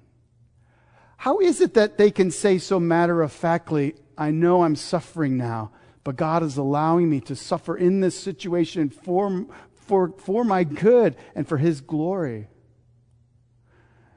How 1.17 1.41
is 1.41 1.61
it 1.61 1.75
that 1.75 1.99
they 1.99 2.13
can 2.13 2.31
say 2.31 2.59
so 2.59 2.79
matter 2.79 3.23
of 3.23 3.33
factly, 3.33 3.97
I 4.17 4.31
know 4.31 4.63
I'm 4.63 4.77
suffering 4.77 5.37
now, 5.37 5.73
but 6.05 6.15
God 6.15 6.45
is 6.45 6.57
allowing 6.57 7.11
me 7.11 7.21
to 7.23 7.35
suffer 7.35 7.77
in 7.77 7.99
this 8.01 8.19
situation 8.19 8.89
for, 8.89 9.47
for, 9.75 10.13
for 10.17 10.45
my 10.45 10.63
good 10.63 11.17
and 11.35 11.47
for 11.47 11.59
His 11.59 11.81
glory? 11.81 12.47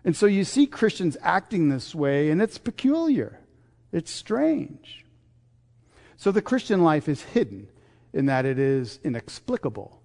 And 0.03 0.15
so 0.15 0.25
you 0.25 0.43
see 0.43 0.65
Christians 0.65 1.17
acting 1.21 1.69
this 1.69 1.93
way, 1.93 2.29
and 2.31 2.41
it's 2.41 2.57
peculiar. 2.57 3.39
It's 3.91 4.11
strange. 4.11 5.05
So 6.17 6.31
the 6.31 6.41
Christian 6.41 6.83
life 6.83 7.07
is 7.07 7.21
hidden 7.21 7.67
in 8.13 8.25
that 8.27 8.45
it 8.45 8.59
is 8.59 8.99
inexplicable. 9.03 10.01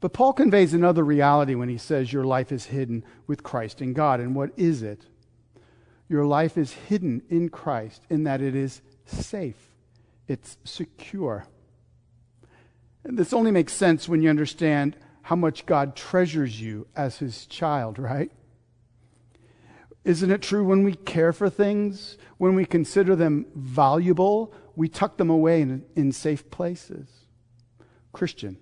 But 0.00 0.12
Paul 0.12 0.34
conveys 0.34 0.74
another 0.74 1.02
reality 1.02 1.54
when 1.54 1.68
he 1.68 1.78
says 1.78 2.12
your 2.12 2.24
life 2.24 2.52
is 2.52 2.66
hidden 2.66 3.04
with 3.26 3.42
Christ 3.42 3.80
in 3.80 3.94
God. 3.94 4.20
And 4.20 4.34
what 4.34 4.50
is 4.56 4.82
it? 4.82 5.06
Your 6.08 6.26
life 6.26 6.58
is 6.58 6.72
hidden 6.72 7.22
in 7.30 7.48
Christ 7.48 8.02
in 8.10 8.24
that 8.24 8.42
it 8.42 8.54
is 8.54 8.82
safe, 9.06 9.74
it's 10.28 10.58
secure. 10.64 11.46
And 13.04 13.18
this 13.18 13.32
only 13.32 13.50
makes 13.50 13.72
sense 13.72 14.08
when 14.08 14.22
you 14.22 14.30
understand 14.30 14.96
how 15.22 15.36
much 15.36 15.66
God 15.66 15.96
treasures 15.96 16.60
you 16.60 16.86
as 16.94 17.18
his 17.18 17.46
child, 17.46 17.98
right? 17.98 18.30
Isn't 20.04 20.30
it 20.30 20.42
true 20.42 20.64
when 20.64 20.84
we 20.84 20.94
care 20.94 21.32
for 21.32 21.48
things, 21.48 22.18
when 22.36 22.54
we 22.54 22.66
consider 22.66 23.16
them 23.16 23.46
valuable, 23.54 24.52
we 24.76 24.88
tuck 24.88 25.16
them 25.16 25.30
away 25.30 25.62
in, 25.62 25.84
in 25.96 26.12
safe 26.12 26.50
places? 26.50 27.08
Christian, 28.12 28.58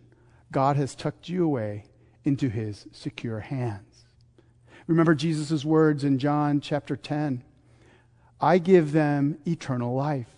God 0.52 0.76
has 0.76 0.94
tucked 0.94 1.28
you 1.28 1.44
away 1.44 1.86
into 2.24 2.48
his 2.48 2.86
secure 2.92 3.40
hands. 3.40 4.04
Remember 4.86 5.14
Jesus' 5.14 5.64
words 5.64 6.04
in 6.04 6.18
John 6.18 6.60
chapter 6.60 6.96
10 6.96 7.42
I 8.40 8.58
give 8.58 8.90
them 8.90 9.38
eternal 9.46 9.94
life 9.94 10.34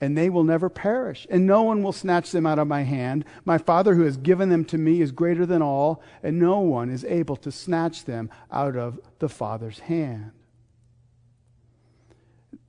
and 0.00 0.16
they 0.16 0.30
will 0.30 0.44
never 0.44 0.70
perish, 0.70 1.26
and 1.28 1.46
no 1.46 1.62
one 1.62 1.82
will 1.82 1.92
snatch 1.92 2.30
them 2.30 2.46
out 2.46 2.58
of 2.58 2.66
my 2.66 2.82
hand. 2.82 3.24
My 3.44 3.58
Father 3.58 3.94
who 3.94 4.04
has 4.04 4.16
given 4.16 4.48
them 4.48 4.64
to 4.66 4.78
me 4.78 5.00
is 5.00 5.12
greater 5.12 5.44
than 5.44 5.60
all, 5.60 6.02
and 6.22 6.38
no 6.38 6.60
one 6.60 6.88
is 6.88 7.04
able 7.04 7.36
to 7.36 7.52
snatch 7.52 8.06
them 8.06 8.30
out 8.50 8.76
of 8.76 8.98
the 9.18 9.28
Father's 9.28 9.80
hand. 9.80 10.32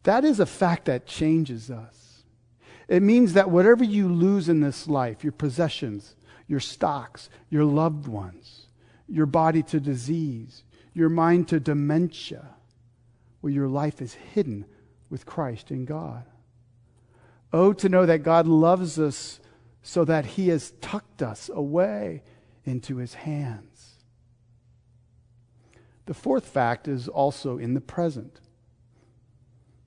That 0.03 0.25
is 0.25 0.39
a 0.39 0.45
fact 0.45 0.85
that 0.85 1.05
changes 1.05 1.71
us. 1.71 2.23
It 2.87 3.01
means 3.01 3.33
that 3.33 3.49
whatever 3.49 3.83
you 3.83 4.09
lose 4.09 4.49
in 4.49 4.59
this 4.59 4.87
life, 4.87 5.23
your 5.23 5.31
possessions, 5.31 6.15
your 6.47 6.59
stocks, 6.59 7.29
your 7.49 7.63
loved 7.63 8.07
ones, 8.07 8.67
your 9.07 9.25
body 9.25 9.63
to 9.63 9.79
disease, 9.79 10.63
your 10.93 11.07
mind 11.07 11.47
to 11.47 11.59
dementia, 11.61 12.55
well, 13.41 13.53
your 13.53 13.69
life 13.69 14.01
is 14.01 14.13
hidden 14.13 14.65
with 15.09 15.25
Christ 15.25 15.71
in 15.71 15.85
God. 15.85 16.25
Oh, 17.53 17.73
to 17.73 17.89
know 17.89 18.05
that 18.05 18.23
God 18.23 18.47
loves 18.47 18.97
us 18.97 19.39
so 19.81 20.05
that 20.05 20.25
he 20.25 20.49
has 20.49 20.73
tucked 20.81 21.21
us 21.21 21.49
away 21.53 22.23
into 22.65 22.97
his 22.97 23.13
hands. 23.13 23.95
The 26.05 26.13
fourth 26.13 26.45
fact 26.45 26.87
is 26.87 27.07
also 27.07 27.57
in 27.57 27.73
the 27.73 27.81
present 27.81 28.39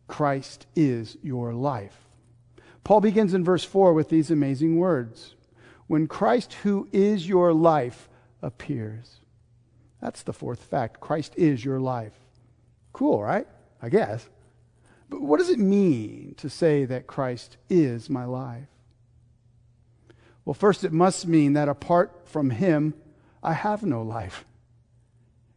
Christ 0.06 0.66
is 0.76 1.16
your 1.22 1.54
life. 1.54 1.96
Paul 2.84 3.00
begins 3.00 3.32
in 3.32 3.42
verse 3.42 3.64
4 3.64 3.94
with 3.94 4.10
these 4.10 4.30
amazing 4.30 4.76
words 4.76 5.34
When 5.86 6.06
Christ, 6.06 6.52
who 6.62 6.88
is 6.92 7.28
your 7.28 7.52
life, 7.52 8.08
appears. 8.42 9.20
That's 10.00 10.22
the 10.22 10.34
fourth 10.34 10.62
fact. 10.62 11.00
Christ 11.00 11.34
is 11.36 11.64
your 11.64 11.80
life. 11.80 12.12
Cool, 12.92 13.22
right? 13.22 13.46
I 13.80 13.88
guess. 13.88 14.28
But 15.14 15.22
what 15.22 15.38
does 15.38 15.48
it 15.48 15.60
mean 15.60 16.34
to 16.38 16.50
say 16.50 16.84
that 16.86 17.06
Christ 17.06 17.56
is 17.70 18.10
my 18.10 18.24
life? 18.24 18.66
Well, 20.44 20.54
first, 20.54 20.82
it 20.82 20.92
must 20.92 21.28
mean 21.28 21.52
that 21.52 21.68
apart 21.68 22.26
from 22.26 22.50
Him, 22.50 22.94
I 23.40 23.52
have 23.52 23.84
no 23.84 24.02
life. 24.02 24.44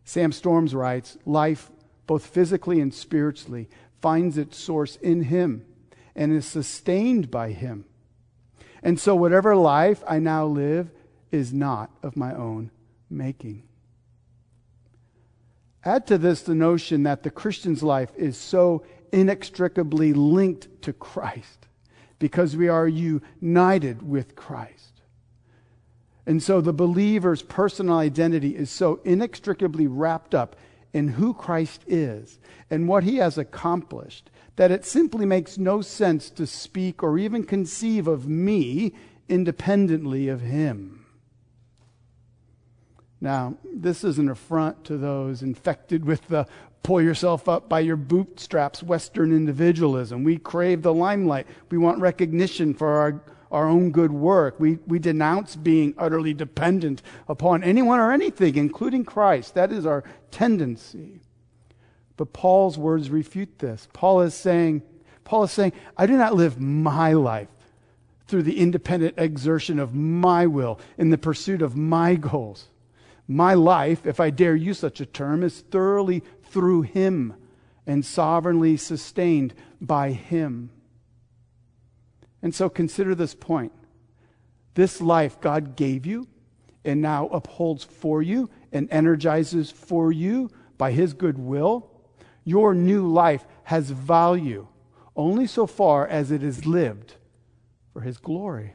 Sam 0.05 0.31
Storms 0.31 0.75
writes 0.75 1.17
life, 1.25 1.71
both 2.05 2.27
physically 2.27 2.79
and 2.79 2.93
spiritually, 2.93 3.67
finds 3.99 4.37
its 4.37 4.59
source 4.59 4.95
in 4.97 5.23
Him 5.23 5.65
and 6.15 6.31
is 6.31 6.45
sustained 6.45 7.31
by 7.31 7.51
Him. 7.51 7.85
And 8.83 8.99
so, 8.99 9.15
whatever 9.15 9.55
life 9.55 10.03
I 10.07 10.19
now 10.19 10.45
live 10.45 10.91
is 11.31 11.51
not 11.51 11.89
of 12.03 12.15
my 12.15 12.35
own 12.35 12.69
making. 13.09 13.63
Add 15.83 16.05
to 16.07 16.19
this 16.19 16.41
the 16.43 16.53
notion 16.53 17.03
that 17.03 17.23
the 17.23 17.31
Christian's 17.31 17.81
life 17.81 18.11
is 18.17 18.37
so 18.37 18.83
inextricably 19.11 20.13
linked 20.13 20.81
to 20.83 20.93
Christ 20.93 21.67
because 22.19 22.55
we 22.55 22.67
are 22.67 22.87
united 22.87 24.07
with 24.07 24.35
Christ. 24.35 25.01
And 26.25 26.43
so 26.43 26.59
the 26.59 26.73
believer's 26.73 27.41
personal 27.41 27.97
identity 27.97 28.55
is 28.55 28.69
so 28.69 28.99
inextricably 29.05 29.87
wrapped 29.87 30.35
up 30.35 30.55
in 30.93 31.09
who 31.09 31.33
Christ 31.33 31.83
is 31.87 32.39
and 32.69 32.87
what 32.87 33.03
he 33.03 33.17
has 33.17 33.37
accomplished 33.37 34.29
that 34.57 34.71
it 34.71 34.83
simply 34.83 35.25
makes 35.25 35.57
no 35.57 35.81
sense 35.81 36.29
to 36.31 36.47
speak 36.47 37.03
or 37.03 37.17
even 37.17 37.43
conceive 37.43 38.07
of 38.07 38.27
me 38.27 38.93
independently 39.29 40.27
of 40.27 40.41
him. 40.41 40.96
Now, 43.19 43.57
this 43.63 44.03
is 44.03 44.19
an 44.19 44.29
affront 44.29 44.83
to 44.85 44.97
those 44.97 45.41
infected 45.41 46.05
with 46.05 46.27
the 46.27 46.45
pull 46.83 47.01
yourself 47.01 47.49
up 47.49 47.67
by 47.67 47.79
your 47.81 47.95
bootstraps 47.95 48.81
Western 48.83 49.33
individualism. 49.33 50.23
We 50.23 50.37
crave 50.37 50.83
the 50.83 50.93
limelight. 50.93 51.47
We 51.69 51.77
want 51.77 51.99
recognition 51.99 52.73
for 52.73 52.87
our, 52.87 53.21
our 53.51 53.67
own 53.67 53.91
good 53.91 54.11
work. 54.11 54.59
We, 54.59 54.77
we 54.87 54.99
denounce 54.99 55.55
being 55.55 55.95
utterly 55.97 56.33
dependent 56.33 57.01
upon 57.27 57.63
anyone 57.63 57.99
or 57.99 58.11
anything, 58.11 58.55
including 58.55 59.03
Christ. 59.03 59.55
That 59.55 59.71
is 59.71 59.85
our 59.85 60.03
tendency. 60.31 61.19
But 62.15 62.33
Paul's 62.33 62.77
words 62.77 63.09
refute 63.09 63.59
this. 63.59 63.87
Paul 63.93 64.21
is 64.21 64.33
saying, 64.33 64.81
Paul 65.23 65.43
is 65.43 65.51
saying, 65.51 65.73
I 65.97 66.05
do 66.05 66.17
not 66.17 66.35
live 66.35 66.59
my 66.59 67.13
life 67.13 67.49
through 68.27 68.43
the 68.43 68.59
independent 68.59 69.15
exertion 69.17 69.79
of 69.79 69.93
my 69.93 70.45
will 70.45 70.79
in 70.97 71.09
the 71.09 71.17
pursuit 71.17 71.61
of 71.61 71.75
my 71.75 72.15
goals. 72.15 72.67
My 73.27 73.53
life, 73.53 74.05
if 74.05 74.19
I 74.19 74.29
dare 74.29 74.55
use 74.55 74.79
such 74.79 75.01
a 75.01 75.05
term, 75.05 75.43
is 75.43 75.59
thoroughly 75.59 76.23
through 76.43 76.83
Him 76.83 77.33
and 77.85 78.05
sovereignly 78.05 78.77
sustained 78.77 79.53
by 79.81 80.11
Him. 80.11 80.69
And 82.41 82.55
so 82.55 82.69
consider 82.69 83.15
this 83.15 83.35
point. 83.35 83.73
This 84.75 85.01
life 85.01 85.41
God 85.41 85.75
gave 85.75 86.05
you 86.05 86.27
and 86.85 87.01
now 87.01 87.27
upholds 87.27 87.83
for 87.83 88.21
you 88.21 88.49
and 88.71 88.87
energizes 88.91 89.71
for 89.71 90.11
you 90.11 90.49
by 90.77 90.91
His 90.91 91.13
good 91.13 91.37
will. 91.37 91.89
Your 92.45 92.73
new 92.73 93.05
life 93.07 93.45
has 93.63 93.89
value 93.89 94.67
only 95.15 95.47
so 95.47 95.67
far 95.67 96.07
as 96.07 96.31
it 96.31 96.43
is 96.43 96.65
lived 96.65 97.15
for 97.91 98.01
His 98.01 98.17
glory. 98.17 98.73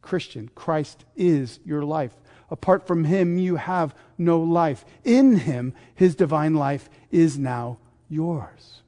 Christian, 0.00 0.50
Christ 0.54 1.04
is 1.16 1.60
your 1.64 1.84
life. 1.84 2.14
Apart 2.52 2.86
from 2.86 3.04
him, 3.04 3.38
you 3.38 3.56
have 3.56 3.94
no 4.18 4.38
life. 4.38 4.84
In 5.04 5.36
him, 5.36 5.72
his 5.94 6.14
divine 6.14 6.54
life 6.54 6.90
is 7.10 7.38
now 7.38 7.78
yours. 8.10 8.82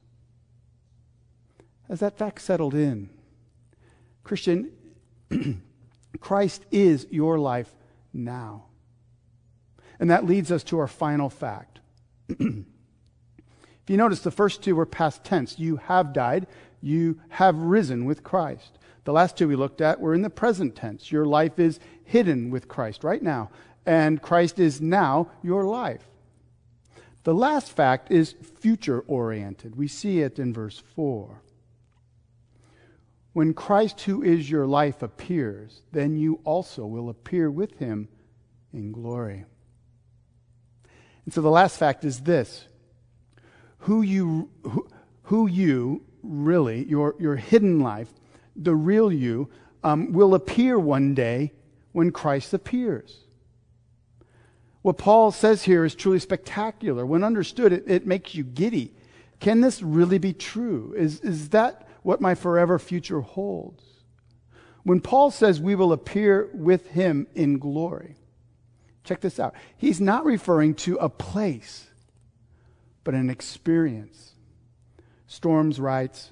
Has 1.87 1.99
that 1.99 2.15
fact 2.15 2.41
settled 2.41 2.75
in? 2.75 3.09
Christian, 4.23 4.71
Christ 6.19 6.63
is 6.69 7.07
your 7.09 7.39
life 7.39 7.73
now. 8.13 8.65
And 9.99 10.11
that 10.11 10.27
leads 10.27 10.51
us 10.51 10.63
to 10.65 10.77
our 10.77 10.87
final 10.87 11.31
fact. 11.31 11.79
if 12.29 12.65
you 13.87 13.97
notice, 13.97 14.19
the 14.19 14.29
first 14.29 14.61
two 14.61 14.75
were 14.75 14.85
past 14.85 15.23
tense. 15.23 15.57
You 15.57 15.77
have 15.77 16.13
died, 16.13 16.45
you 16.83 17.19
have 17.29 17.57
risen 17.57 18.05
with 18.05 18.23
Christ. 18.23 18.77
The 19.05 19.13
last 19.13 19.37
two 19.37 19.47
we 19.47 19.55
looked 19.55 19.81
at 19.81 20.01
were 20.01 20.13
in 20.13 20.23
the 20.23 20.29
present 20.29 20.75
tense. 20.75 21.11
Your 21.11 21.25
life 21.25 21.57
is 21.59 21.79
hidden 22.03 22.49
with 22.49 22.67
Christ 22.67 23.03
right 23.03 23.21
now, 23.21 23.51
and 23.85 24.21
Christ 24.21 24.59
is 24.59 24.81
now 24.81 25.29
your 25.41 25.63
life. 25.63 26.03
The 27.23 27.33
last 27.33 27.71
fact 27.71 28.11
is 28.11 28.35
future 28.59 28.99
oriented. 29.07 29.75
We 29.75 29.87
see 29.87 30.21
it 30.21 30.37
in 30.37 30.53
verse 30.53 30.83
4. 30.95 31.41
When 33.33 33.53
Christ, 33.53 34.01
who 34.01 34.23
is 34.23 34.49
your 34.49 34.65
life, 34.65 35.01
appears, 35.01 35.81
then 35.91 36.17
you 36.17 36.39
also 36.43 36.85
will 36.85 37.09
appear 37.09 37.49
with 37.51 37.77
him 37.79 38.07
in 38.71 38.91
glory. 38.91 39.45
And 41.25 41.33
so 41.33 41.41
the 41.41 41.49
last 41.49 41.77
fact 41.77 42.05
is 42.05 42.21
this 42.21 42.67
who 43.79 44.01
you, 44.01 44.49
who, 44.63 44.87
who 45.23 45.47
you 45.47 46.03
really, 46.23 46.85
your, 46.85 47.15
your 47.19 47.35
hidden 47.35 47.79
life, 47.79 48.11
the 48.55 48.75
real 48.75 49.11
you, 49.11 49.49
um, 49.83 50.13
will 50.13 50.33
appear 50.33 50.79
one 50.79 51.13
day 51.13 51.51
when 51.91 52.11
Christ 52.11 52.53
appears. 52.53 53.25
What 54.81 54.97
Paul 54.97 55.31
says 55.31 55.63
here 55.63 55.83
is 55.83 55.95
truly 55.95 56.19
spectacular. 56.19 57.05
When 57.05 57.23
understood, 57.23 57.73
it, 57.73 57.85
it 57.87 58.05
makes 58.05 58.35
you 58.35 58.43
giddy. 58.43 58.93
Can 59.39 59.61
this 59.61 59.81
really 59.81 60.17
be 60.17 60.33
true? 60.33 60.93
Is, 60.97 61.21
is 61.21 61.49
that 61.49 61.87
what 62.03 62.21
my 62.21 62.35
forever 62.35 62.77
future 62.77 63.21
holds? 63.21 63.83
When 64.83 65.01
Paul 65.01 65.31
says 65.31 65.59
we 65.59 65.73
will 65.73 65.91
appear 65.91 66.49
with 66.53 66.89
him 66.89 67.25
in 67.33 67.57
glory, 67.57 68.17
check 69.03 69.21
this 69.21 69.39
out. 69.39 69.55
He's 69.75 69.99
not 69.99 70.23
referring 70.23 70.75
to 70.75 70.97
a 70.97 71.09
place, 71.09 71.87
but 73.03 73.15
an 73.15 73.31
experience. 73.31 74.33
Storms 75.25 75.79
writes, 75.79 76.29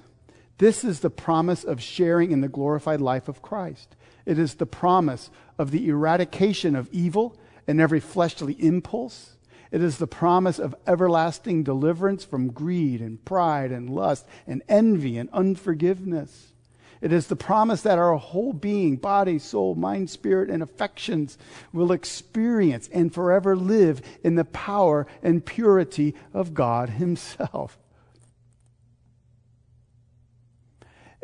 This 0.58 0.84
is 0.84 1.00
the 1.00 1.10
promise 1.10 1.64
of 1.64 1.82
sharing 1.82 2.30
in 2.30 2.40
the 2.40 2.48
glorified 2.48 3.00
life 3.00 3.28
of 3.28 3.42
Christ. 3.42 3.96
It 4.24 4.38
is 4.38 4.54
the 4.54 4.66
promise 4.66 5.30
of 5.58 5.70
the 5.70 5.88
eradication 5.88 6.76
of 6.76 6.88
evil 6.92 7.36
and 7.66 7.80
every 7.80 8.00
fleshly 8.00 8.54
impulse. 8.54 9.36
It 9.70 9.82
is 9.82 9.98
the 9.98 10.06
promise 10.06 10.60
of 10.60 10.74
everlasting 10.86 11.64
deliverance 11.64 12.24
from 12.24 12.52
greed 12.52 13.00
and 13.00 13.24
pride 13.24 13.72
and 13.72 13.90
lust 13.90 14.26
and 14.46 14.62
envy 14.68 15.18
and 15.18 15.28
unforgiveness. 15.32 16.52
It 17.00 17.12
is 17.12 17.26
the 17.26 17.36
promise 17.36 17.82
that 17.82 17.98
our 17.98 18.16
whole 18.16 18.52
being, 18.52 18.96
body, 18.96 19.38
soul, 19.38 19.74
mind, 19.74 20.08
spirit, 20.08 20.48
and 20.48 20.62
affections 20.62 21.36
will 21.72 21.92
experience 21.92 22.88
and 22.92 23.12
forever 23.12 23.56
live 23.56 24.00
in 24.22 24.36
the 24.36 24.44
power 24.44 25.06
and 25.22 25.44
purity 25.44 26.14
of 26.32 26.54
God 26.54 26.90
Himself. 26.90 27.76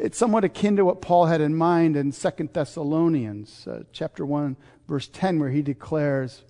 It's 0.01 0.17
somewhat 0.17 0.45
akin 0.45 0.77
to 0.77 0.85
what 0.87 1.03
Paul 1.03 1.27
had 1.27 1.43
in 1.43 1.55
mind 1.55 1.95
in 1.95 2.13
2 2.13 2.31
Thessalonians 2.55 3.67
uh, 3.67 3.83
chapter 3.93 4.25
1 4.25 4.57
verse 4.89 5.09
10 5.09 5.39
where 5.39 5.51
he 5.51 5.61
declares 5.61 6.43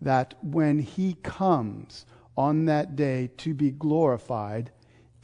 that 0.00 0.34
when 0.42 0.78
he 0.78 1.14
comes 1.24 2.06
on 2.36 2.66
that 2.66 2.94
day 2.94 3.30
to 3.38 3.52
be 3.52 3.72
glorified 3.72 4.70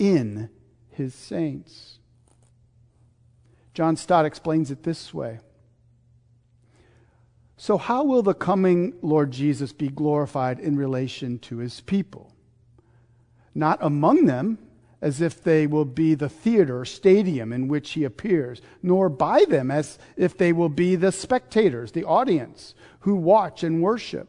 in 0.01 0.51
his 0.90 1.14
saints. 1.14 2.01
John 3.72 3.96
Stott 3.96 4.27
explains 4.27 4.72
it 4.72 4.83
this 4.83 5.14
way. 5.14 5.38
So, 7.57 7.79
how 7.79 8.03
will 8.03 8.22
the 8.22 8.35
coming 8.35 8.94
Lord 9.01 9.31
Jesus 9.31 9.72
be 9.72 9.88
glorified 9.88 10.59
in 10.59 10.77
relation 10.77 11.38
to 11.40 11.59
his 11.59 11.81
people? 11.83 12.35
Not 13.55 13.79
among 13.81 14.27
them, 14.27 14.59
as 15.01 15.21
if 15.21 15.43
they 15.43 15.67
will 15.67 15.85
be 15.85 16.15
the 16.15 16.29
theater 16.29 16.81
or 16.81 16.85
stadium 16.85 17.53
in 17.53 17.69
which 17.69 17.93
he 17.93 18.05
appears, 18.05 18.61
nor 18.83 19.09
by 19.09 19.45
them 19.45 19.71
as 19.71 19.99
if 20.17 20.37
they 20.37 20.53
will 20.53 20.69
be 20.69 20.97
the 20.97 21.13
spectators, 21.13 21.93
the 21.93 22.05
audience 22.05 22.75
who 23.01 23.15
watch 23.15 23.63
and 23.63 23.81
worship, 23.81 24.29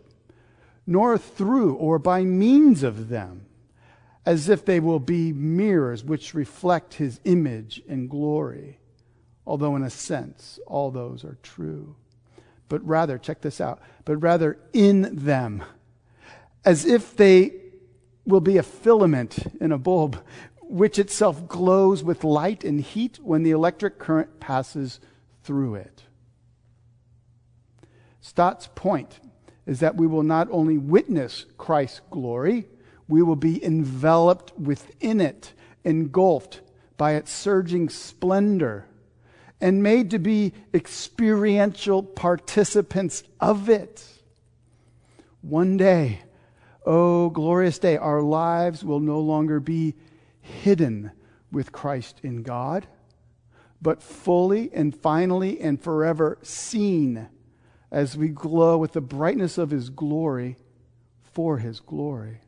nor 0.86 1.18
through 1.18 1.74
or 1.76 1.98
by 1.98 2.24
means 2.24 2.84
of 2.84 3.10
them, 3.10 3.46
as 4.26 4.48
if 4.48 4.64
they 4.64 4.80
will 4.80 5.00
be 5.00 5.34
mirrors 5.34 6.04
which 6.04 6.36
reflect 6.36 6.96
his 6.96 7.20
image 7.24 7.82
and 7.90 8.10
glory, 8.10 8.80
although 9.48 9.76
in 9.76 9.84
a 9.84 9.90
sense 9.90 10.60
all 10.68 10.92
those 10.92 11.24
are 11.24 11.38
true. 11.42 11.96
But 12.68 12.86
rather, 12.86 13.18
check 13.18 13.42
this 13.42 13.60
out, 13.60 13.82
but 14.06 14.18
rather 14.18 14.60
in 14.74 15.16
them, 15.16 15.64
as 16.64 16.86
if 16.86 17.16
they 17.16 17.54
will 18.30 18.42
be 18.42 18.58
a 18.58 18.64
filament 18.64 19.40
in 19.60 19.72
a 19.72 19.78
bulb 19.78 20.20
which 20.70 21.00
itself 21.00 21.48
glows 21.48 22.04
with 22.04 22.24
light 22.24 22.64
and 22.64 22.80
heat 22.80 23.20
when 23.24 23.42
the 23.42 23.50
electric 23.50 23.98
current 23.98 24.40
passes 24.40 25.00
through 25.44 25.74
it. 25.74 26.04
Stott's 28.22 28.70
point 28.76 29.20
is 29.66 29.80
that 29.80 29.96
we 29.96 30.06
will 30.06 30.22
not 30.24 30.48
only 30.52 30.78
witness 30.78 31.46
Christ's 31.58 32.02
glory, 32.12 32.68
we 33.08 33.24
will 33.24 33.36
be 33.36 33.64
enveloped 33.66 34.58
within 34.60 35.20
it, 35.20 35.54
engulfed 35.84 36.62
by 36.98 37.14
its 37.14 37.32
surging 37.32 37.90
splendor, 37.90 38.86
and 39.60 39.82
made 39.82 40.12
to 40.12 40.20
be 40.20 40.54
experiential 40.72 42.04
participants 42.04 43.24
of 43.40 43.70
it. 43.70 44.06
One 45.42 45.78
day, 45.78 46.22
oh 46.86 47.32
glorious 47.32 47.80
day, 47.80 47.98
our 47.98 48.22
lives 48.22 48.84
will 48.84 49.00
no 49.00 49.20
longer 49.20 49.60
be 49.60 49.96
hidden 50.50 51.12
with 51.52 51.72
Christ 51.72 52.20
in 52.24 52.44
God, 52.44 52.88
but 53.82 54.04
fully 54.04 54.70
and 54.74 54.96
finally 54.96 55.60
and 55.60 55.82
forever 55.82 56.38
seen 56.42 57.28
as 57.92 58.18
we 58.18 58.28
glow 58.30 58.78
with 58.78 58.94
the 58.94 59.02
brightness 59.02 59.58
of 59.58 59.72
His 59.72 59.90
glory 59.90 60.58
for 61.22 61.58
His 61.58 61.80
glory. 61.80 62.42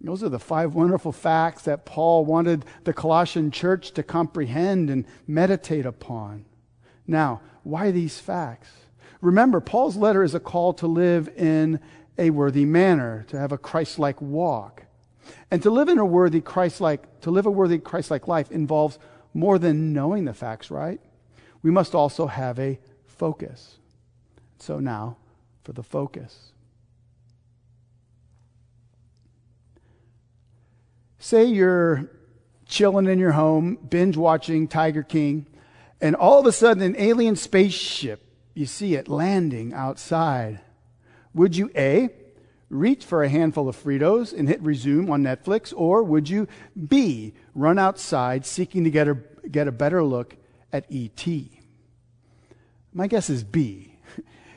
Those 0.00 0.22
are 0.22 0.30
the 0.30 0.38
five 0.38 0.74
wonderful 0.74 1.12
facts 1.12 1.62
that 1.62 1.84
Paul 1.84 2.24
wanted 2.24 2.64
the 2.84 2.94
Colossian 2.94 3.50
church 3.50 3.90
to 3.92 4.02
comprehend 4.02 4.88
and 4.88 5.04
meditate 5.26 5.84
upon. 5.84 6.46
Now, 7.06 7.42
why 7.64 7.90
these 7.90 8.18
facts? 8.18 8.70
Remember, 9.20 9.60
Paul's 9.60 9.96
letter 9.96 10.22
is 10.22 10.34
a 10.34 10.40
call 10.40 10.72
to 10.74 10.86
live 10.86 11.28
in 11.36 11.80
a 12.16 12.30
worthy 12.30 12.64
manner, 12.64 13.24
to 13.28 13.38
have 13.38 13.52
a 13.52 13.58
Christ 13.58 13.98
like 13.98 14.22
walk. 14.22 14.84
And 15.50 15.62
to 15.62 15.70
live 15.70 15.88
in 15.88 15.98
a 15.98 16.04
worthy 16.04 16.40
Christ-like, 16.40 17.20
to 17.22 17.30
live 17.30 17.46
a 17.46 17.50
worthy 17.50 17.78
Christ-like 17.78 18.28
life 18.28 18.50
involves 18.50 18.98
more 19.34 19.58
than 19.58 19.92
knowing 19.92 20.24
the 20.24 20.34
facts, 20.34 20.70
right? 20.70 21.00
We 21.62 21.70
must 21.70 21.94
also 21.94 22.26
have 22.26 22.58
a 22.58 22.78
focus. 23.06 23.78
So 24.58 24.78
now 24.80 25.16
for 25.62 25.72
the 25.72 25.82
focus. 25.82 26.52
Say 31.18 31.44
you're 31.44 32.10
chilling 32.66 33.06
in 33.06 33.18
your 33.18 33.32
home, 33.32 33.76
binge 33.88 34.16
watching 34.16 34.66
Tiger 34.66 35.02
King, 35.02 35.46
and 36.00 36.16
all 36.16 36.40
of 36.40 36.46
a 36.46 36.52
sudden 36.52 36.82
an 36.82 36.96
alien 36.98 37.36
spaceship, 37.36 38.24
you 38.54 38.64
see 38.64 38.94
it 38.94 39.06
landing 39.06 39.74
outside. 39.74 40.60
Would 41.34 41.56
you 41.56 41.70
A, 41.76 42.08
reach 42.70 43.04
for 43.04 43.22
a 43.22 43.28
handful 43.28 43.68
of 43.68 43.76
Fritos 43.76 44.32
and 44.32 44.48
hit 44.48 44.62
resume 44.62 45.10
on 45.10 45.22
Netflix? 45.22 45.74
Or 45.76 46.02
would 46.02 46.28
you 46.28 46.48
B, 46.88 47.34
run 47.54 47.78
outside 47.78 48.46
seeking 48.46 48.84
to 48.84 48.90
get 48.90 49.08
a, 49.08 49.18
get 49.50 49.68
a 49.68 49.72
better 49.72 50.02
look 50.02 50.36
at 50.72 50.86
E.T.? 50.88 51.60
My 52.94 53.06
guess 53.06 53.28
is 53.28 53.44
B. 53.44 53.90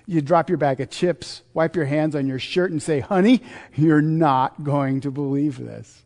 You 0.05 0.21
drop 0.21 0.49
your 0.49 0.57
bag 0.57 0.81
of 0.81 0.89
chips, 0.89 1.43
wipe 1.53 1.75
your 1.75 1.85
hands 1.85 2.15
on 2.15 2.27
your 2.27 2.39
shirt, 2.39 2.71
and 2.71 2.83
say, 2.83 2.99
Honey, 2.99 3.41
you're 3.73 4.01
not 4.01 4.63
going 4.63 5.01
to 5.01 5.11
believe 5.11 5.57
this. 5.57 6.03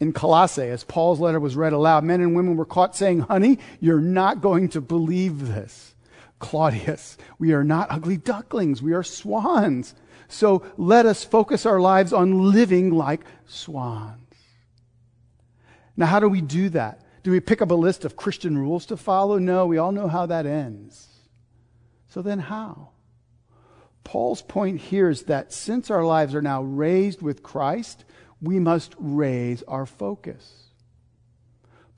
In 0.00 0.12
Colossae, 0.12 0.62
as 0.62 0.82
Paul's 0.82 1.20
letter 1.20 1.38
was 1.38 1.54
read 1.54 1.72
aloud, 1.72 2.02
men 2.02 2.20
and 2.20 2.34
women 2.34 2.56
were 2.56 2.64
caught 2.64 2.96
saying, 2.96 3.20
Honey, 3.20 3.60
you're 3.78 4.00
not 4.00 4.40
going 4.40 4.68
to 4.70 4.80
believe 4.80 5.46
this. 5.46 5.94
Claudius, 6.40 7.16
we 7.38 7.52
are 7.52 7.62
not 7.62 7.86
ugly 7.88 8.16
ducklings, 8.16 8.82
we 8.82 8.92
are 8.92 9.04
swans. 9.04 9.94
So 10.32 10.62
let 10.78 11.04
us 11.04 11.24
focus 11.24 11.66
our 11.66 11.78
lives 11.78 12.12
on 12.12 12.50
living 12.52 12.90
like 12.90 13.20
swans. 13.46 14.16
Now, 15.94 16.06
how 16.06 16.20
do 16.20 16.28
we 16.28 16.40
do 16.40 16.70
that? 16.70 17.02
Do 17.22 17.30
we 17.30 17.38
pick 17.38 17.60
up 17.60 17.70
a 17.70 17.74
list 17.74 18.06
of 18.06 18.16
Christian 18.16 18.56
rules 18.56 18.86
to 18.86 18.96
follow? 18.96 19.36
No, 19.36 19.66
we 19.66 19.76
all 19.76 19.92
know 19.92 20.08
how 20.08 20.24
that 20.24 20.46
ends. 20.46 21.06
So 22.08 22.22
then, 22.22 22.38
how? 22.38 22.88
Paul's 24.04 24.40
point 24.40 24.80
here 24.80 25.10
is 25.10 25.24
that 25.24 25.52
since 25.52 25.90
our 25.90 26.04
lives 26.04 26.34
are 26.34 26.42
now 26.42 26.62
raised 26.62 27.20
with 27.20 27.42
Christ, 27.42 28.06
we 28.40 28.58
must 28.58 28.94
raise 28.98 29.62
our 29.64 29.84
focus. 29.84 30.70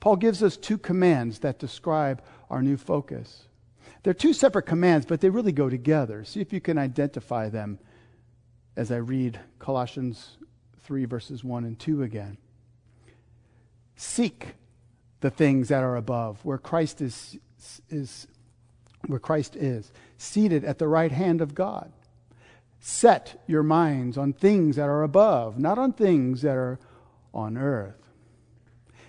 Paul 0.01 0.17
gives 0.17 0.43
us 0.43 0.57
two 0.57 0.77
commands 0.77 1.39
that 1.39 1.57
describe 1.57 2.21
our 2.49 2.61
new 2.61 2.75
focus. 2.75 3.45
They're 4.03 4.13
two 4.13 4.33
separate 4.33 4.65
commands, 4.65 5.05
but 5.05 5.21
they 5.21 5.29
really 5.29 5.53
go 5.53 5.69
together. 5.69 6.25
See 6.25 6.41
if 6.41 6.51
you 6.51 6.59
can 6.59 6.77
identify 6.77 7.47
them 7.47 7.79
as 8.75 8.91
I 8.91 8.97
read 8.97 9.39
Colossians 9.59 10.37
3, 10.83 11.05
verses 11.05 11.43
1 11.43 11.63
and 11.63 11.79
2 11.79 12.03
again. 12.03 12.37
Seek 13.95 14.55
the 15.21 15.29
things 15.29 15.69
that 15.69 15.83
are 15.83 15.95
above, 15.95 16.43
where 16.43 16.57
Christ 16.57 17.01
is, 17.01 17.37
is 17.89 18.27
where 19.07 19.19
Christ 19.19 19.55
is, 19.55 19.91
seated 20.17 20.63
at 20.63 20.77
the 20.77 20.87
right 20.87 21.11
hand 21.11 21.41
of 21.41 21.55
God. 21.55 21.91
Set 22.79 23.41
your 23.47 23.63
minds 23.63 24.17
on 24.17 24.33
things 24.33 24.75
that 24.75 24.89
are 24.89 25.03
above, 25.03 25.57
not 25.57 25.77
on 25.77 25.93
things 25.93 26.41
that 26.43 26.55
are 26.55 26.77
on 27.33 27.57
earth. 27.57 28.04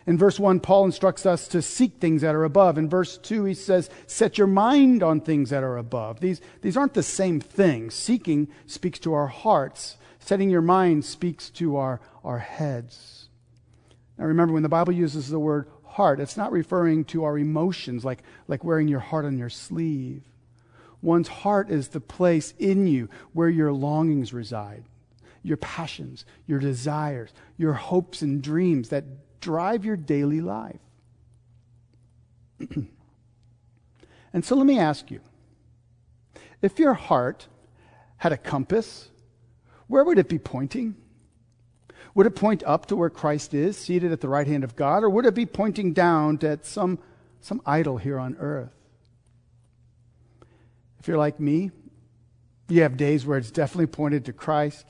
In 0.06 0.16
verse 0.16 0.38
1, 0.38 0.60
Paul 0.60 0.84
instructs 0.84 1.26
us 1.26 1.48
to 1.48 1.60
seek 1.60 1.94
things 1.98 2.22
that 2.22 2.34
are 2.34 2.44
above. 2.44 2.78
In 2.78 2.88
verse 2.88 3.18
2, 3.18 3.44
he 3.44 3.54
says, 3.54 3.90
set 4.06 4.38
your 4.38 4.46
mind 4.46 5.02
on 5.02 5.20
things 5.20 5.50
that 5.50 5.64
are 5.64 5.76
above. 5.76 6.20
These, 6.20 6.40
these 6.62 6.76
aren't 6.76 6.94
the 6.94 7.02
same 7.02 7.40
thing. 7.40 7.90
Seeking 7.90 8.46
speaks 8.66 9.00
to 9.00 9.14
our 9.14 9.26
hearts, 9.26 9.96
setting 10.20 10.48
your 10.48 10.62
mind 10.62 11.04
speaks 11.04 11.50
to 11.50 11.76
our, 11.76 12.00
our 12.22 12.38
heads. 12.38 13.28
Now 14.16 14.26
remember, 14.26 14.54
when 14.54 14.62
the 14.62 14.68
Bible 14.68 14.92
uses 14.92 15.28
the 15.28 15.40
word 15.40 15.68
heart, 15.84 16.20
it's 16.20 16.36
not 16.36 16.52
referring 16.52 17.04
to 17.06 17.24
our 17.24 17.36
emotions 17.36 18.04
like, 18.04 18.22
like 18.46 18.62
wearing 18.62 18.86
your 18.86 19.00
heart 19.00 19.24
on 19.24 19.38
your 19.38 19.50
sleeve. 19.50 20.22
One's 21.02 21.28
heart 21.28 21.68
is 21.68 21.88
the 21.88 22.00
place 22.00 22.54
in 22.58 22.86
you 22.86 23.08
where 23.32 23.48
your 23.48 23.72
longings 23.72 24.32
reside, 24.32 24.84
your 25.42 25.56
passions, 25.56 26.24
your 26.46 26.58
desires, 26.58 27.30
your 27.56 27.72
hopes 27.74 28.22
and 28.22 28.42
dreams 28.42 28.88
that 28.90 29.04
drive 29.46 29.84
your 29.84 29.96
daily 29.96 30.40
life. 30.40 30.80
and 34.32 34.44
so 34.44 34.56
let 34.56 34.66
me 34.66 34.76
ask 34.76 35.08
you 35.08 35.20
if 36.60 36.80
your 36.80 36.94
heart 36.94 37.46
had 38.16 38.32
a 38.32 38.36
compass, 38.36 39.08
where 39.86 40.02
would 40.02 40.18
it 40.18 40.28
be 40.28 40.38
pointing? 40.38 40.96
Would 42.16 42.26
it 42.26 42.34
point 42.34 42.64
up 42.66 42.86
to 42.86 42.96
where 42.96 43.08
Christ 43.08 43.54
is, 43.54 43.76
seated 43.76 44.10
at 44.10 44.20
the 44.20 44.28
right 44.28 44.48
hand 44.48 44.64
of 44.64 44.74
God, 44.74 45.04
or 45.04 45.10
would 45.10 45.26
it 45.26 45.34
be 45.34 45.46
pointing 45.46 45.92
down 45.92 46.40
at 46.42 46.66
some, 46.66 46.98
some 47.40 47.62
idol 47.64 47.98
here 47.98 48.18
on 48.18 48.36
earth? 48.40 48.74
If 50.98 51.06
you're 51.06 51.18
like 51.18 51.38
me, 51.38 51.70
you 52.68 52.82
have 52.82 52.96
days 52.96 53.24
where 53.24 53.38
it's 53.38 53.52
definitely 53.52 53.86
pointed 53.86 54.24
to 54.24 54.32
Christ, 54.32 54.86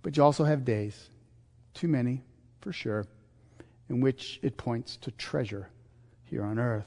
but 0.00 0.16
you 0.16 0.22
also 0.22 0.44
have 0.44 0.64
days, 0.64 1.10
too 1.74 1.88
many 1.88 2.22
for 2.62 2.72
sure, 2.72 3.04
in 3.90 4.00
which 4.00 4.38
it 4.42 4.56
points 4.56 4.96
to 4.96 5.10
treasure 5.10 5.68
here 6.22 6.44
on 6.44 6.58
earth. 6.58 6.86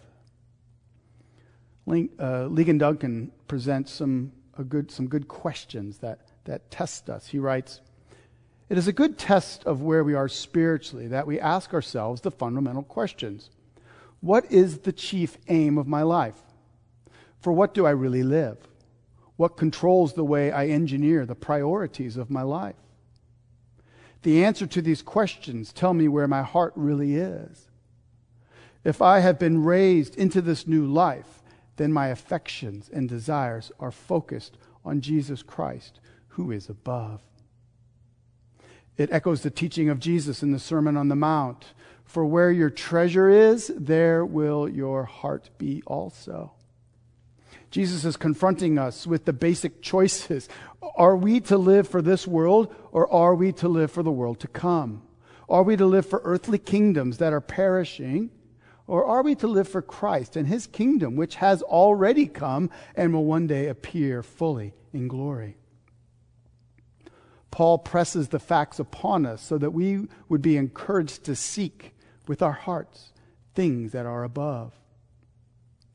Link, 1.86 2.12
uh, 2.18 2.48
Ligon 2.48 2.80
Duncan 2.80 3.32
presents 3.48 3.92
some, 3.92 4.32
good, 4.70 4.89
some 4.89 5.08
good 5.08 5.28
questions 5.28 5.98
that, 5.98 6.30
that 6.46 6.72
test 6.72 7.10
us. 7.10 7.28
He 7.28 7.39
writes, 7.39 7.82
It 8.70 8.78
is 8.78 8.88
a 8.88 8.94
good 8.94 9.18
test 9.18 9.66
of 9.66 9.82
where 9.82 10.04
we 10.04 10.13
are 10.13 10.30
spiritually 10.30 11.08
that 11.08 11.28
we 11.28 11.39
ask 11.42 11.74
ourselves 11.74 12.22
the 12.22 12.32
fundamental 12.32 12.84
questions 12.84 13.50
What 14.22 14.50
is 14.50 14.80
the 14.80 14.94
chief 14.94 15.38
aim 15.50 15.78
of 15.78 15.88
my 15.88 16.04
life? 16.04 16.42
For 17.42 17.52
what 17.52 17.74
do 17.74 17.86
I 17.86 17.92
really 17.92 18.24
live? 18.24 18.58
What 19.36 19.58
controls 19.58 20.13
the 20.13 20.24
way 20.24 20.54
I 20.54 20.68
engineer 20.68 21.26
the 21.26 21.36
priorities 21.36 22.16
of 22.16 22.30
my 22.30 22.44
life? 22.44 22.76
The 24.23 24.43
answer 24.43 24.65
to 24.67 24.81
these 24.81 25.01
questions 25.01 25.71
tell 25.71 25.93
me 25.93 26.07
where 26.07 26.27
my 26.27 26.41
heart 26.41 26.73
really 26.75 27.15
is. 27.15 27.69
If 28.83 29.01
I 29.01 29.19
have 29.19 29.38
been 29.38 29.63
raised 29.63 30.15
into 30.15 30.41
this 30.41 30.67
new 30.67 30.86
life, 30.86 31.41
then 31.75 31.93
my 31.93 32.07
affections 32.07 32.89
and 32.91 33.07
desires 33.07 33.71
are 33.79 33.91
focused 33.91 34.57
on 34.86 35.01
Jesus 35.01 35.43
Christ, 35.43 35.99
who 36.29 36.51
is 36.51 36.69
above. 36.69 37.21
It 38.97 39.12
echoes 39.12 39.41
the 39.41 39.49
teaching 39.49 39.89
of 39.89 39.99
Jesus 39.99 40.43
in 40.43 40.51
the 40.51 40.59
Sermon 40.59 40.97
on 40.97 41.07
the 41.07 41.15
Mount. 41.15 41.73
For 42.05 42.25
where 42.25 42.51
your 42.51 42.69
treasure 42.69 43.29
is, 43.29 43.71
there 43.75 44.25
will 44.25 44.69
your 44.69 45.05
heart 45.05 45.49
be 45.57 45.81
also. 45.86 46.53
Jesus 47.73 48.05
is 48.05 48.17
confronting 48.17 48.77
us 48.77 49.07
with 49.07 49.25
the 49.25 49.33
basic 49.33 49.81
choices. 49.81 50.47
Are 50.95 51.17
we 51.17 51.39
to 51.39 51.57
live 51.57 51.88
for 51.88 52.03
this 52.03 52.27
world 52.27 52.71
or 52.91 53.12
are 53.12 53.33
we 53.33 53.51
to 53.53 53.67
live 53.67 53.89
for 53.89 54.03
the 54.03 54.12
world 54.12 54.39
to 54.41 54.47
come? 54.47 55.01
Are 55.49 55.63
we 55.63 55.75
to 55.77 55.86
live 55.88 56.05
for 56.05 56.21
earthly 56.23 56.59
kingdoms 56.59 57.17
that 57.17 57.33
are 57.33 57.41
perishing 57.41 58.29
or 58.86 59.03
are 59.05 59.23
we 59.23 59.33
to 59.33 59.47
live 59.47 59.67
for 59.67 59.81
Christ 59.81 60.36
and 60.36 60.45
his 60.45 60.67
kingdom, 60.67 61.15
which 61.15 61.38
has 61.38 61.63
already 61.63 62.27
come 62.27 62.69
and 62.93 63.12
will 63.12 63.25
one 63.25 63.47
day 63.47 63.67
appear 63.69 64.21
fully 64.21 64.75
in 64.93 65.07
glory? 65.07 65.57
Paul 67.49 67.79
presses 67.79 68.27
the 68.27 68.39
facts 68.39 68.77
upon 68.77 69.25
us 69.25 69.41
so 69.41 69.57
that 69.57 69.71
we 69.71 70.07
would 70.29 70.43
be 70.43 70.57
encouraged 70.57 71.23
to 71.23 71.36
seek 71.36 71.95
with 72.27 72.43
our 72.43 72.51
hearts 72.51 73.13
things 73.55 73.93
that 73.93 74.05
are 74.05 74.23
above. 74.23 74.73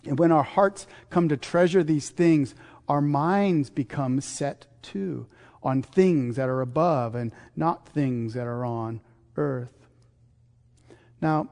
And 0.04 0.18
when 0.18 0.32
our 0.32 0.42
hearts 0.42 0.87
come 1.11 1.28
to 1.28 1.37
treasure 1.37 1.82
these 1.82 2.11
things, 2.11 2.54
our 2.88 3.00
minds 3.00 3.70
become 3.70 4.20
set 4.20 4.66
too 4.82 5.26
on 5.62 5.82
things 5.82 6.37
that 6.37 6.48
are 6.48 6.61
above 6.61 7.14
and 7.14 7.32
not 7.56 7.88
things 7.88 8.34
that 8.34 8.46
are 8.46 8.64
on 8.64 9.00
earth. 9.37 9.87
Now, 11.20 11.48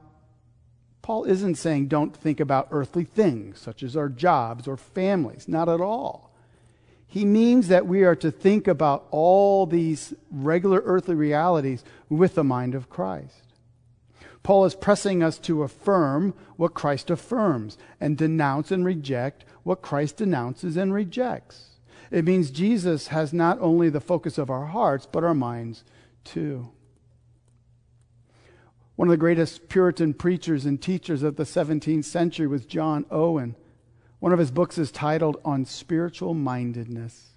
Paul 1.01 1.25
isn't 1.25 1.55
saying 1.55 1.87
don't 1.87 2.15
think 2.15 2.39
about 2.39 2.67
earthly 2.71 3.03
things, 3.03 3.59
such 3.59 3.83
as 3.83 3.95
our 3.95 4.09
jobs 4.09 4.67
or 4.67 4.75
families. 4.75 5.47
Not 5.47 5.69
at 5.69 5.81
all. 5.81 6.33
He 7.07 7.23
means 7.23 7.69
that 7.69 7.87
we 7.87 8.03
are 8.03 8.15
to 8.17 8.31
think 8.31 8.67
about 8.67 9.07
all 9.11 9.65
these 9.65 10.13
regular 10.29 10.81
earthly 10.83 11.15
realities 11.15 11.83
with 12.09 12.35
the 12.35 12.43
mind 12.43 12.75
of 12.75 12.89
Christ. 12.89 13.46
Paul 14.47 14.63
is 14.63 14.75
pressing 14.75 15.21
us 15.21 15.37
to 15.39 15.63
affirm 15.63 16.33
what 16.55 16.73
Christ 16.73 17.09
affirms 17.09 17.77
and 17.99 18.17
denounce 18.17 18.71
and 18.71 18.85
reject 18.85 19.43
what 19.63 19.81
Christ 19.81 20.15
denounces 20.15 20.77
and 20.77 20.93
rejects. 20.93 21.71
It 22.11 22.23
means 22.23 22.49
Jesus 22.49 23.07
has 23.07 23.33
not 23.33 23.59
only 23.59 23.89
the 23.89 23.99
focus 23.99 24.37
of 24.37 24.49
our 24.49 24.67
hearts, 24.67 25.05
but 25.05 25.25
our 25.25 25.33
minds 25.33 25.83
too. 26.23 26.69
One 28.95 29.09
of 29.09 29.11
the 29.11 29.17
greatest 29.17 29.67
Puritan 29.67 30.13
preachers 30.13 30.65
and 30.65 30.81
teachers 30.81 31.23
of 31.23 31.35
the 31.35 31.43
17th 31.43 32.05
century 32.05 32.47
was 32.47 32.65
John 32.65 33.05
Owen. 33.11 33.53
One 34.19 34.31
of 34.31 34.39
his 34.39 34.51
books 34.51 34.77
is 34.77 34.93
titled 34.93 35.41
On 35.43 35.65
Spiritual 35.65 36.35
Mindedness. 36.35 37.31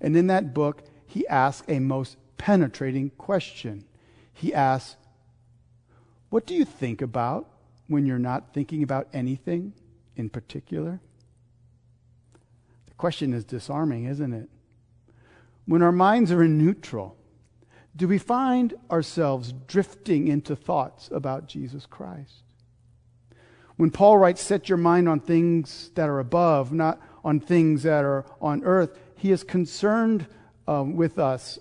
And 0.00 0.16
in 0.16 0.28
that 0.28 0.54
book, 0.54 0.84
he 1.06 1.28
asks 1.28 1.68
a 1.68 1.78
most 1.78 2.16
penetrating 2.38 3.10
question. 3.10 3.84
He 4.32 4.54
asks, 4.54 4.96
what 6.34 6.46
do 6.46 6.54
you 6.56 6.64
think 6.64 7.00
about 7.00 7.48
when 7.86 8.06
you're 8.06 8.18
not 8.18 8.52
thinking 8.52 8.82
about 8.82 9.06
anything 9.12 9.72
in 10.16 10.28
particular? 10.28 10.98
The 12.86 12.94
question 12.94 13.32
is 13.32 13.44
disarming, 13.44 14.06
isn't 14.06 14.32
it? 14.32 14.48
When 15.66 15.80
our 15.80 15.92
minds 15.92 16.32
are 16.32 16.42
in 16.42 16.58
neutral, 16.58 17.16
do 17.94 18.08
we 18.08 18.18
find 18.18 18.74
ourselves 18.90 19.54
drifting 19.68 20.26
into 20.26 20.56
thoughts 20.56 21.08
about 21.12 21.46
Jesus 21.46 21.86
Christ? 21.86 22.42
When 23.76 23.92
Paul 23.92 24.18
writes, 24.18 24.42
Set 24.42 24.68
your 24.68 24.78
mind 24.78 25.08
on 25.08 25.20
things 25.20 25.92
that 25.94 26.08
are 26.08 26.18
above, 26.18 26.72
not 26.72 27.00
on 27.24 27.38
things 27.38 27.84
that 27.84 28.04
are 28.04 28.26
on 28.40 28.64
earth, 28.64 28.98
he 29.16 29.30
is 29.30 29.44
concerned 29.44 30.26
um, 30.66 30.96
with 30.96 31.16
us 31.16 31.60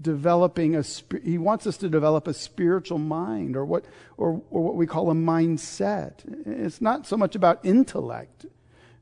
developing 0.00 0.74
a 0.74 0.82
he 1.22 1.38
wants 1.38 1.66
us 1.66 1.76
to 1.78 1.88
develop 1.88 2.26
a 2.26 2.34
spiritual 2.34 2.98
mind 2.98 3.56
or 3.56 3.64
what 3.64 3.84
or, 4.16 4.42
or 4.50 4.62
what 4.62 4.74
we 4.74 4.86
call 4.86 5.10
a 5.10 5.14
mindset. 5.14 6.12
It's 6.46 6.80
not 6.80 7.06
so 7.06 7.16
much 7.16 7.34
about 7.34 7.64
intellect. 7.64 8.46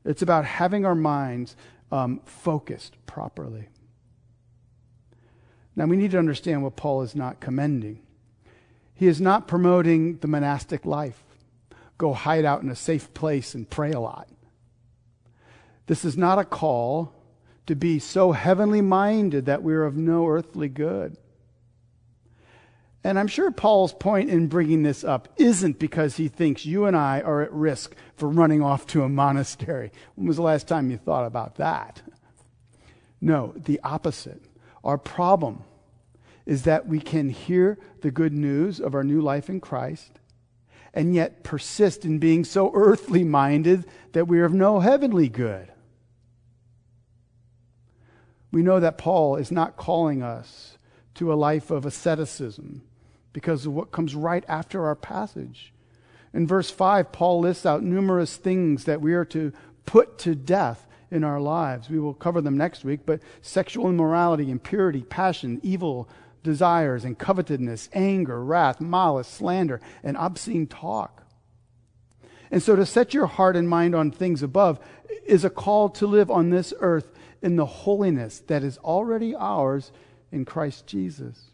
It's 0.05 0.21
about 0.21 0.45
having 0.45 0.85
our 0.85 0.95
minds 0.95 1.55
um, 1.91 2.21
focused 2.25 2.95
properly. 3.05 3.69
Now 5.75 5.85
we 5.85 5.97
need 5.97 6.11
to 6.11 6.19
understand 6.19 6.63
what 6.63 6.75
paul 6.75 7.01
is 7.01 7.15
not 7.15 7.39
commending. 7.39 8.01
He 8.93 9.07
is 9.07 9.19
not 9.19 9.47
promoting 9.47 10.17
the 10.17 10.27
monastic 10.27 10.85
life. 10.85 11.21
Go 11.97 12.13
hide 12.13 12.45
out 12.45 12.61
in 12.61 12.69
a 12.69 12.75
safe 12.75 13.13
place 13.13 13.55
and 13.55 13.69
pray 13.69 13.91
a 13.91 13.99
lot. 13.99 14.29
This 15.87 16.05
is 16.05 16.15
not 16.15 16.39
a 16.39 16.45
call 16.45 17.13
to 17.65 17.75
be 17.75 17.99
so 17.99 18.31
heavenly 18.31 18.81
minded 18.81 19.45
that 19.45 19.63
we're 19.63 19.85
of 19.85 19.95
no 19.95 20.27
earthly 20.27 20.69
good. 20.69 21.17
And 23.03 23.19
I'm 23.19 23.27
sure 23.27 23.51
Paul's 23.51 23.93
point 23.93 24.29
in 24.29 24.47
bringing 24.47 24.83
this 24.83 25.03
up 25.03 25.27
isn't 25.37 25.77
because 25.77 26.15
he 26.15 26.29
thinks 26.29 26.65
you 26.65 26.85
and 26.85 26.95
I 26.95 27.21
are 27.21 27.41
at 27.41 27.51
risk 27.51 27.95
for 28.15 28.29
running 28.29 28.61
off 28.61 28.87
to 28.87 29.03
a 29.03 29.09
monastery. 29.09 29.91
When 30.15 30.27
was 30.27 30.37
the 30.37 30.43
last 30.43 30.67
time 30.67 30.89
you 30.89 30.97
thought 30.97 31.25
about 31.25 31.55
that? 31.55 32.01
No, 33.19 33.53
the 33.57 33.79
opposite. 33.83 34.41
Our 34.83 34.97
problem 34.97 35.63
is 36.45 36.63
that 36.63 36.87
we 36.87 36.99
can 36.99 37.29
hear 37.29 37.77
the 38.01 38.11
good 38.11 38.33
news 38.33 38.79
of 38.79 38.95
our 38.95 39.03
new 39.03 39.21
life 39.21 39.49
in 39.49 39.59
Christ 39.59 40.19
and 40.93 41.15
yet 41.15 41.43
persist 41.43 42.05
in 42.05 42.19
being 42.19 42.43
so 42.43 42.71
earthly 42.73 43.23
minded 43.23 43.85
that 44.13 44.27
we 44.27 44.39
are 44.39 44.45
of 44.45 44.53
no 44.53 44.79
heavenly 44.79 45.27
good 45.27 45.72
we 48.53 48.61
know 48.61 48.79
that 48.79 48.99
Paul 48.99 49.35
is 49.35 49.51
not 49.51 49.77
calling 49.77 50.21
us 50.21 50.77
to 51.15 51.33
a 51.33 51.35
life 51.35 51.71
of 51.71 51.87
asceticism 51.87 52.83
because 53.33 53.65
of 53.65 53.73
what 53.73 53.91
comes 53.91 54.13
right 54.13 54.45
after 54.47 54.85
our 54.85 54.95
passage. 54.95 55.73
In 56.35 56.45
verse 56.45 56.69
5, 56.69 57.11
Paul 57.11 57.39
lists 57.39 57.65
out 57.65 57.81
numerous 57.81 58.37
things 58.37 58.85
that 58.85 59.01
we 59.01 59.15
are 59.15 59.25
to 59.25 59.51
put 59.87 60.19
to 60.19 60.35
death 60.35 60.85
in 61.09 61.23
our 61.23 61.41
lives. 61.41 61.89
We 61.89 61.99
will 61.99 62.13
cover 62.13 62.41
them 62.41 62.55
next 62.55 62.85
week, 62.85 63.01
but 63.07 63.21
sexual 63.41 63.89
immorality, 63.89 64.51
impurity, 64.51 65.01
passion, 65.01 65.59
evil 65.63 66.07
desires 66.43 67.05
and 67.05 67.17
covetousness, 67.17 67.89
anger, 67.93 68.43
wrath, 68.43 68.79
malice, 68.79 69.27
slander, 69.27 69.81
and 70.03 70.15
obscene 70.15 70.67
talk. 70.67 71.23
And 72.51 72.61
so 72.61 72.75
to 72.75 72.85
set 72.85 73.15
your 73.15 73.25
heart 73.25 73.55
and 73.55 73.67
mind 73.67 73.95
on 73.95 74.11
things 74.11 74.43
above 74.43 74.79
is 75.25 75.43
a 75.43 75.49
call 75.49 75.89
to 75.89 76.05
live 76.05 76.29
on 76.29 76.51
this 76.51 76.71
earth 76.79 77.11
in 77.43 77.57
the 77.57 77.65
holiness 77.65 78.39
that 78.47 78.63
is 78.63 78.77
already 78.79 79.35
ours 79.35 79.91
in 80.31 80.45
Christ 80.45 80.87
Jesus. 80.87 81.51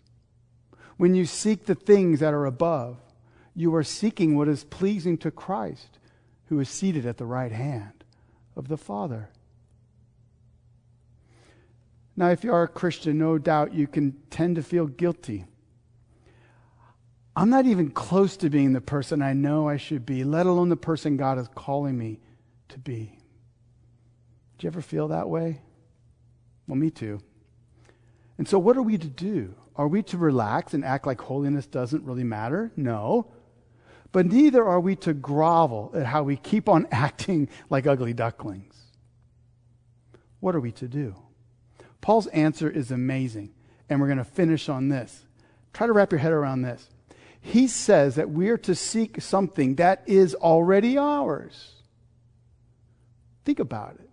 When 0.97 1.15
you 1.15 1.25
seek 1.25 1.65
the 1.65 1.75
things 1.75 2.19
that 2.19 2.33
are 2.33 2.45
above, 2.45 2.97
you 3.55 3.73
are 3.75 3.83
seeking 3.83 4.37
what 4.37 4.47
is 4.47 4.63
pleasing 4.63 5.17
to 5.17 5.31
Christ, 5.31 5.97
who 6.45 6.59
is 6.59 6.69
seated 6.69 7.05
at 7.05 7.17
the 7.17 7.25
right 7.25 7.51
hand 7.51 8.05
of 8.55 8.67
the 8.67 8.77
Father. 8.77 9.29
Now, 12.15 12.29
if 12.29 12.43
you 12.43 12.53
are 12.53 12.63
a 12.63 12.67
Christian, 12.67 13.17
no 13.17 13.37
doubt 13.37 13.73
you 13.73 13.87
can 13.87 14.13
tend 14.29 14.57
to 14.57 14.63
feel 14.63 14.87
guilty. 14.87 15.45
I'm 17.35 17.49
not 17.49 17.65
even 17.65 17.89
close 17.91 18.35
to 18.37 18.49
being 18.49 18.73
the 18.73 18.81
person 18.81 19.21
I 19.21 19.33
know 19.33 19.69
I 19.69 19.77
should 19.77 20.05
be, 20.05 20.23
let 20.23 20.45
alone 20.45 20.69
the 20.69 20.75
person 20.75 21.17
God 21.17 21.39
is 21.39 21.47
calling 21.55 21.97
me 21.97 22.19
to 22.67 22.77
be. 22.77 23.17
Do 24.57 24.65
you 24.65 24.67
ever 24.67 24.81
feel 24.81 25.07
that 25.07 25.29
way? 25.29 25.61
Well, 26.69 26.77
me 26.77 26.91
too. 26.91 27.19
And 28.37 28.47
so, 28.47 28.59
what 28.59 28.77
are 28.77 28.83
we 28.83 28.97
to 28.99 29.07
do? 29.07 29.55
Are 29.75 29.87
we 29.87 30.03
to 30.03 30.17
relax 30.17 30.75
and 30.75 30.85
act 30.85 31.07
like 31.07 31.19
holiness 31.19 31.65
doesn't 31.65 32.05
really 32.05 32.23
matter? 32.23 32.71
No. 32.77 33.31
But 34.11 34.27
neither 34.27 34.63
are 34.63 34.79
we 34.79 34.95
to 34.97 35.13
grovel 35.13 35.91
at 35.95 36.05
how 36.05 36.23
we 36.23 36.37
keep 36.37 36.69
on 36.69 36.87
acting 36.91 37.49
like 37.71 37.87
ugly 37.87 38.13
ducklings. 38.13 38.75
What 40.39 40.55
are 40.55 40.59
we 40.59 40.71
to 40.73 40.87
do? 40.87 41.15
Paul's 42.01 42.27
answer 42.27 42.69
is 42.69 42.91
amazing, 42.91 43.51
and 43.89 43.99
we're 43.99 44.07
going 44.07 44.19
to 44.19 44.23
finish 44.23 44.69
on 44.69 44.89
this. 44.89 45.25
Try 45.73 45.87
to 45.87 45.93
wrap 45.93 46.11
your 46.11 46.19
head 46.19 46.31
around 46.31 46.61
this. 46.61 46.87
He 47.41 47.67
says 47.67 48.15
that 48.15 48.29
we 48.29 48.49
are 48.49 48.57
to 48.59 48.75
seek 48.75 49.21
something 49.21 49.75
that 49.75 50.03
is 50.05 50.35
already 50.35 50.99
ours. 50.99 51.73
Think 53.43 53.59
about 53.59 53.95
it. 53.95 54.08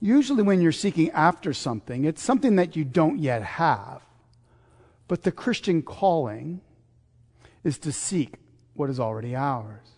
Usually, 0.00 0.42
when 0.42 0.60
you're 0.60 0.72
seeking 0.72 1.10
after 1.10 1.52
something, 1.52 2.04
it's 2.04 2.22
something 2.22 2.56
that 2.56 2.76
you 2.76 2.84
don't 2.84 3.18
yet 3.18 3.42
have. 3.42 4.02
But 5.08 5.22
the 5.22 5.32
Christian 5.32 5.82
calling 5.82 6.60
is 7.64 7.78
to 7.78 7.92
seek 7.92 8.34
what 8.74 8.90
is 8.90 9.00
already 9.00 9.34
ours. 9.34 9.88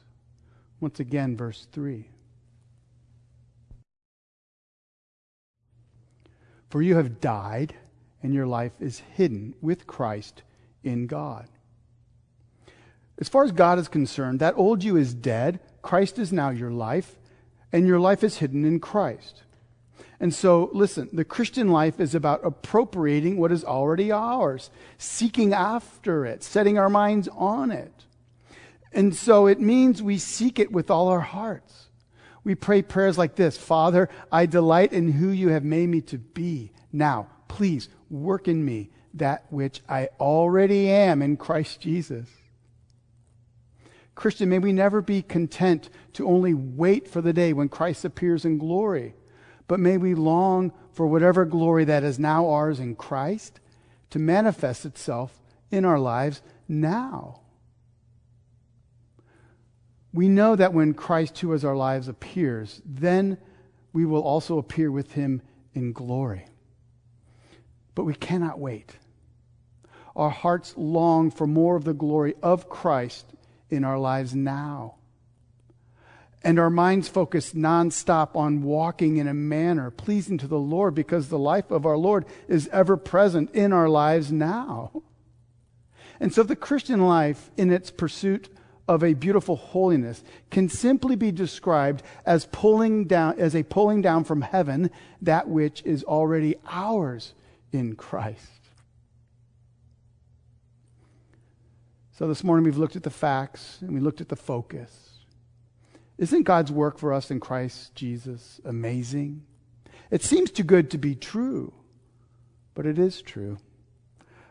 Once 0.80 1.00
again, 1.00 1.36
verse 1.36 1.66
3. 1.72 2.06
For 6.70 6.80
you 6.80 6.96
have 6.96 7.20
died, 7.20 7.74
and 8.22 8.32
your 8.32 8.46
life 8.46 8.72
is 8.80 9.00
hidden 9.00 9.54
with 9.60 9.86
Christ 9.86 10.42
in 10.82 11.06
God. 11.06 11.48
As 13.18 13.28
far 13.28 13.44
as 13.44 13.52
God 13.52 13.78
is 13.78 13.88
concerned, 13.88 14.40
that 14.40 14.56
old 14.56 14.82
you 14.82 14.96
is 14.96 15.12
dead. 15.12 15.60
Christ 15.82 16.18
is 16.18 16.32
now 16.32 16.48
your 16.48 16.70
life, 16.70 17.18
and 17.70 17.86
your 17.86 18.00
life 18.00 18.24
is 18.24 18.38
hidden 18.38 18.64
in 18.64 18.80
Christ. 18.80 19.42
And 20.18 20.34
so, 20.34 20.70
listen, 20.72 21.08
the 21.12 21.24
Christian 21.24 21.68
life 21.68 21.98
is 21.98 22.14
about 22.14 22.44
appropriating 22.44 23.36
what 23.36 23.52
is 23.52 23.64
already 23.64 24.12
ours, 24.12 24.70
seeking 24.98 25.54
after 25.54 26.26
it, 26.26 26.42
setting 26.42 26.78
our 26.78 26.90
minds 26.90 27.28
on 27.28 27.70
it. 27.70 27.92
And 28.92 29.14
so 29.14 29.46
it 29.46 29.60
means 29.60 30.02
we 30.02 30.18
seek 30.18 30.58
it 30.58 30.72
with 30.72 30.90
all 30.90 31.08
our 31.08 31.20
hearts. 31.20 31.88
We 32.44 32.54
pray 32.54 32.82
prayers 32.82 33.18
like 33.18 33.36
this 33.36 33.56
Father, 33.56 34.08
I 34.32 34.46
delight 34.46 34.92
in 34.92 35.12
who 35.12 35.28
you 35.28 35.48
have 35.48 35.64
made 35.64 35.88
me 35.88 36.00
to 36.02 36.18
be. 36.18 36.72
Now, 36.92 37.28
please 37.48 37.88
work 38.08 38.48
in 38.48 38.64
me 38.64 38.90
that 39.14 39.44
which 39.50 39.82
I 39.88 40.08
already 40.18 40.88
am 40.88 41.22
in 41.22 41.36
Christ 41.36 41.80
Jesus. 41.80 42.28
Christian, 44.14 44.50
may 44.50 44.58
we 44.58 44.72
never 44.72 45.00
be 45.00 45.22
content 45.22 45.88
to 46.12 46.26
only 46.26 46.52
wait 46.52 47.08
for 47.08 47.20
the 47.20 47.32
day 47.32 47.52
when 47.52 47.68
Christ 47.68 48.04
appears 48.04 48.44
in 48.44 48.58
glory, 48.58 49.14
but 49.70 49.78
may 49.78 49.96
we 49.96 50.16
long 50.16 50.72
for 50.90 51.06
whatever 51.06 51.44
glory 51.44 51.85
that 51.85 52.02
is 52.02 52.18
now 52.18 52.48
ours 52.48 52.80
in 52.80 52.96
Christ 52.96 53.61
to 54.11 54.18
manifest 54.18 54.85
itself 54.85 55.40
in 55.70 55.85
our 55.85 56.00
lives 56.00 56.42
now. 56.66 57.42
We 60.12 60.28
know 60.28 60.56
that 60.56 60.74
when 60.74 60.92
Christ, 60.92 61.38
who 61.38 61.52
is 61.52 61.64
our 61.64 61.76
lives, 61.76 62.09
appears, 62.09 62.83
then 62.85 63.38
we 63.92 64.04
will 64.04 64.22
also 64.22 64.59
appear 64.59 64.90
with 64.90 65.12
him 65.12 65.40
in 65.72 65.92
glory. 65.92 66.46
But 67.94 68.06
we 68.06 68.14
cannot 68.14 68.59
wait. 68.59 68.96
Our 70.16 70.30
hearts 70.30 70.74
long 70.76 71.30
for 71.30 71.46
more 71.46 71.76
of 71.76 71.85
the 71.85 71.94
glory 71.94 72.35
of 72.42 72.68
Christ 72.68 73.24
in 73.68 73.85
our 73.85 74.00
lives 74.00 74.35
now. 74.35 74.96
And 76.42 76.59
our 76.59 76.70
minds 76.70 77.07
focus 77.07 77.53
nonstop 77.53 78.35
on 78.35 78.62
walking 78.62 79.18
in 79.18 79.29
a 79.29 79.35
manner 79.35 79.90
pleasing 79.90 80.38
to 80.38 80.46
the 80.46 80.59
Lord 80.59 80.94
because 80.94 81.29
the 81.29 81.38
life 81.38 81.70
of 81.70 81.85
our 81.85 81.98
Lord 81.98 82.24
is 82.48 82.68
ever 82.68 82.96
present 82.96 83.50
in 83.55 83.72
our 83.72 83.88
lives 83.88 84.33
now. 84.33 85.03
And 86.18 86.33
so 86.33 86.42
the 86.42 86.57
Christian 86.57 87.07
life, 87.07 87.50
in 87.57 87.70
its 87.70 87.90
pursuit 87.90 88.48
of 88.88 89.05
a 89.05 89.14
beautiful 89.14 89.57
holiness 89.57 90.24
can 90.50 90.68
simply 90.68 91.14
be 91.14 91.31
described 91.31 92.03
as 92.26 92.46
pulling 92.46 93.05
down 93.05 93.38
as 93.38 93.55
a 93.55 93.62
pulling 93.62 94.03
down 94.03 94.24
from 94.24 94.42
heaven 94.42 94.90
that 95.22 95.48
which 95.48 95.83
is 95.85 96.03
already 96.05 96.57
ours 96.66 97.35
in 97.70 97.94
Christ. 97.94 98.50
So 102.12 102.26
this 102.26 102.42
morning 102.42 102.64
we've 102.64 102.76
looked 102.76 102.96
at 102.96 103.03
the 103.03 103.11
facts 103.11 103.79
and 103.81 103.94
we 103.94 104.00
looked 104.00 104.20
at 104.20 104.29
the 104.29 104.37
focus. 104.37 105.09
Isn't 106.20 106.42
God's 106.42 106.70
work 106.70 106.98
for 106.98 107.14
us 107.14 107.30
in 107.30 107.40
Christ 107.40 107.94
Jesus 107.94 108.61
amazing? 108.62 109.42
It 110.11 110.22
seems 110.22 110.50
too 110.50 110.62
good 110.62 110.90
to 110.90 110.98
be 110.98 111.14
true, 111.14 111.72
but 112.74 112.85
it 112.85 112.98
is 112.98 113.22
true. 113.22 113.56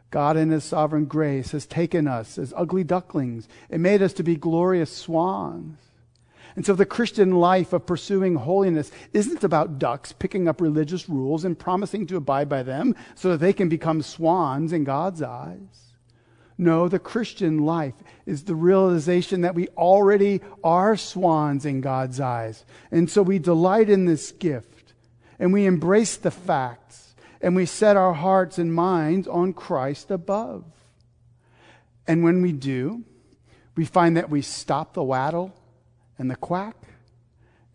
God, 0.10 0.36
in 0.36 0.49
His 0.49 0.63
sovereign 0.63 1.05
grace, 1.05 1.51
has 1.51 1.67
taken 1.67 2.08
us 2.08 2.39
as 2.39 2.55
ugly 2.58 2.84
ducklings 2.84 3.47
and 3.69 3.84
made 3.84 4.01
us 4.01 4.13
to 4.13 4.23
be 4.23 4.36
glorious 4.36 4.91
swans. 4.91 5.77
And 6.55 6.65
so 6.65 6.73
the 6.73 6.88
Christian 6.88 7.34
life 7.34 7.71
of 7.71 7.86
pursuing 7.86 8.34
holiness 8.34 8.89
isn't 9.13 9.43
about 9.43 9.77
ducks 9.77 10.12
picking 10.12 10.47
up 10.47 10.62
religious 10.62 11.08
rules 11.08 11.45
and 11.45 11.58
promising 11.58 12.08
to 12.08 12.17
abide 12.17 12.49
by 12.49 12.63
them 12.63 12.95
so 13.13 13.29
that 13.29 13.41
they 13.41 13.53
can 13.53 13.69
become 13.69 14.01
swans 14.01 14.73
in 14.73 14.86
God's 14.86 15.21
eyes. 15.21 15.88
No, 16.61 16.89
the 16.89 16.99
Christian 16.99 17.59
life 17.59 17.93
is 18.25 18.43
the 18.43 18.53
realization 18.53 19.41
that 19.41 19.55
we 19.55 19.69
already 19.69 20.41
are 20.61 20.97
swans 20.97 21.65
in 21.65 21.79
God's 21.79 22.19
eyes. 22.19 22.65
And 22.91 23.09
so 23.09 23.21
we 23.21 23.39
delight 23.39 23.89
in 23.89 24.03
this 24.03 24.33
gift 24.33 24.93
and 25.39 25.53
we 25.53 25.65
embrace 25.65 26.17
the 26.17 26.31
facts 26.31 27.15
and 27.39 27.55
we 27.55 27.65
set 27.65 27.95
our 27.95 28.13
hearts 28.13 28.57
and 28.57 28.73
minds 28.73 29.25
on 29.25 29.53
Christ 29.53 30.11
above. 30.11 30.65
And 32.05 32.25
when 32.25 32.41
we 32.41 32.51
do, 32.51 33.05
we 33.77 33.85
find 33.85 34.17
that 34.17 34.29
we 34.29 34.41
stop 34.41 34.93
the 34.93 35.03
waddle 35.03 35.55
and 36.17 36.29
the 36.29 36.35
quack, 36.35 36.75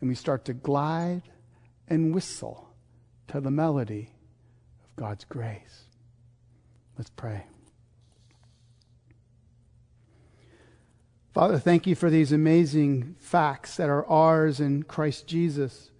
and 0.00 0.10
we 0.10 0.14
start 0.14 0.44
to 0.44 0.52
glide 0.52 1.22
and 1.88 2.14
whistle 2.14 2.68
to 3.28 3.40
the 3.40 3.50
melody 3.50 4.10
of 4.84 4.96
God's 4.96 5.24
grace. 5.24 5.84
Let's 6.98 7.08
pray. 7.08 7.44
Father, 11.34 11.58
thank 11.58 11.88
you 11.88 11.96
for 11.96 12.10
these 12.10 12.30
amazing 12.30 13.16
facts 13.18 13.76
that 13.76 13.90
are 13.90 14.06
ours 14.06 14.60
in 14.60 14.84
Christ 14.84 15.26
Jesus. 15.26 15.90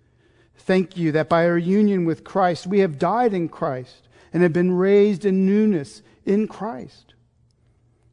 Thank 0.59 0.97
you 0.97 1.11
that 1.11 1.29
by 1.29 1.49
our 1.49 1.59
union 1.59 2.05
with 2.05 2.23
Christ, 2.23 2.69
we 2.69 2.79
have 2.79 3.01
died 3.01 3.35
in 3.35 3.49
Christ 3.49 4.07
and 4.33 4.45
have 4.45 4.53
been 4.53 4.71
raised 4.71 5.25
in 5.25 5.45
newness 5.45 6.03
in 6.25 6.47
Christ. 6.47 7.15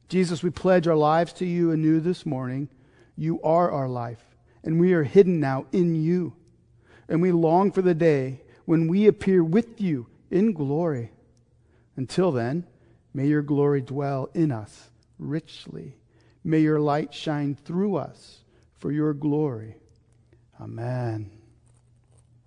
Jesus, 0.09 0.41
we 0.41 0.49
pledge 0.49 0.87
our 0.87 0.95
lives 0.95 1.31
to 1.33 1.45
you 1.45 1.69
anew 1.69 1.99
this 1.99 2.25
morning. 2.25 2.69
You 3.15 3.39
are 3.43 3.69
our 3.69 3.87
life, 3.87 4.25
and 4.63 4.79
we 4.79 4.93
are 4.93 5.03
hidden 5.03 5.39
now 5.39 5.67
in 5.71 5.93
you. 5.93 6.33
And 7.07 7.21
we 7.21 7.31
long 7.31 7.71
for 7.71 7.83
the 7.83 7.93
day 7.93 8.41
when 8.65 8.87
we 8.87 9.05
appear 9.05 9.43
with 9.43 9.79
you 9.79 10.07
in 10.31 10.53
glory. 10.53 11.11
Until 11.95 12.31
then, 12.31 12.65
may 13.13 13.27
your 13.27 13.43
glory 13.43 13.81
dwell 13.81 14.31
in 14.33 14.51
us 14.51 14.89
richly. 15.19 16.00
May 16.43 16.59
your 16.59 16.79
light 16.79 17.13
shine 17.13 17.55
through 17.55 17.95
us 17.95 18.43
for 18.77 18.91
your 18.91 19.13
glory. 19.13 19.75
Amen. 20.59 21.40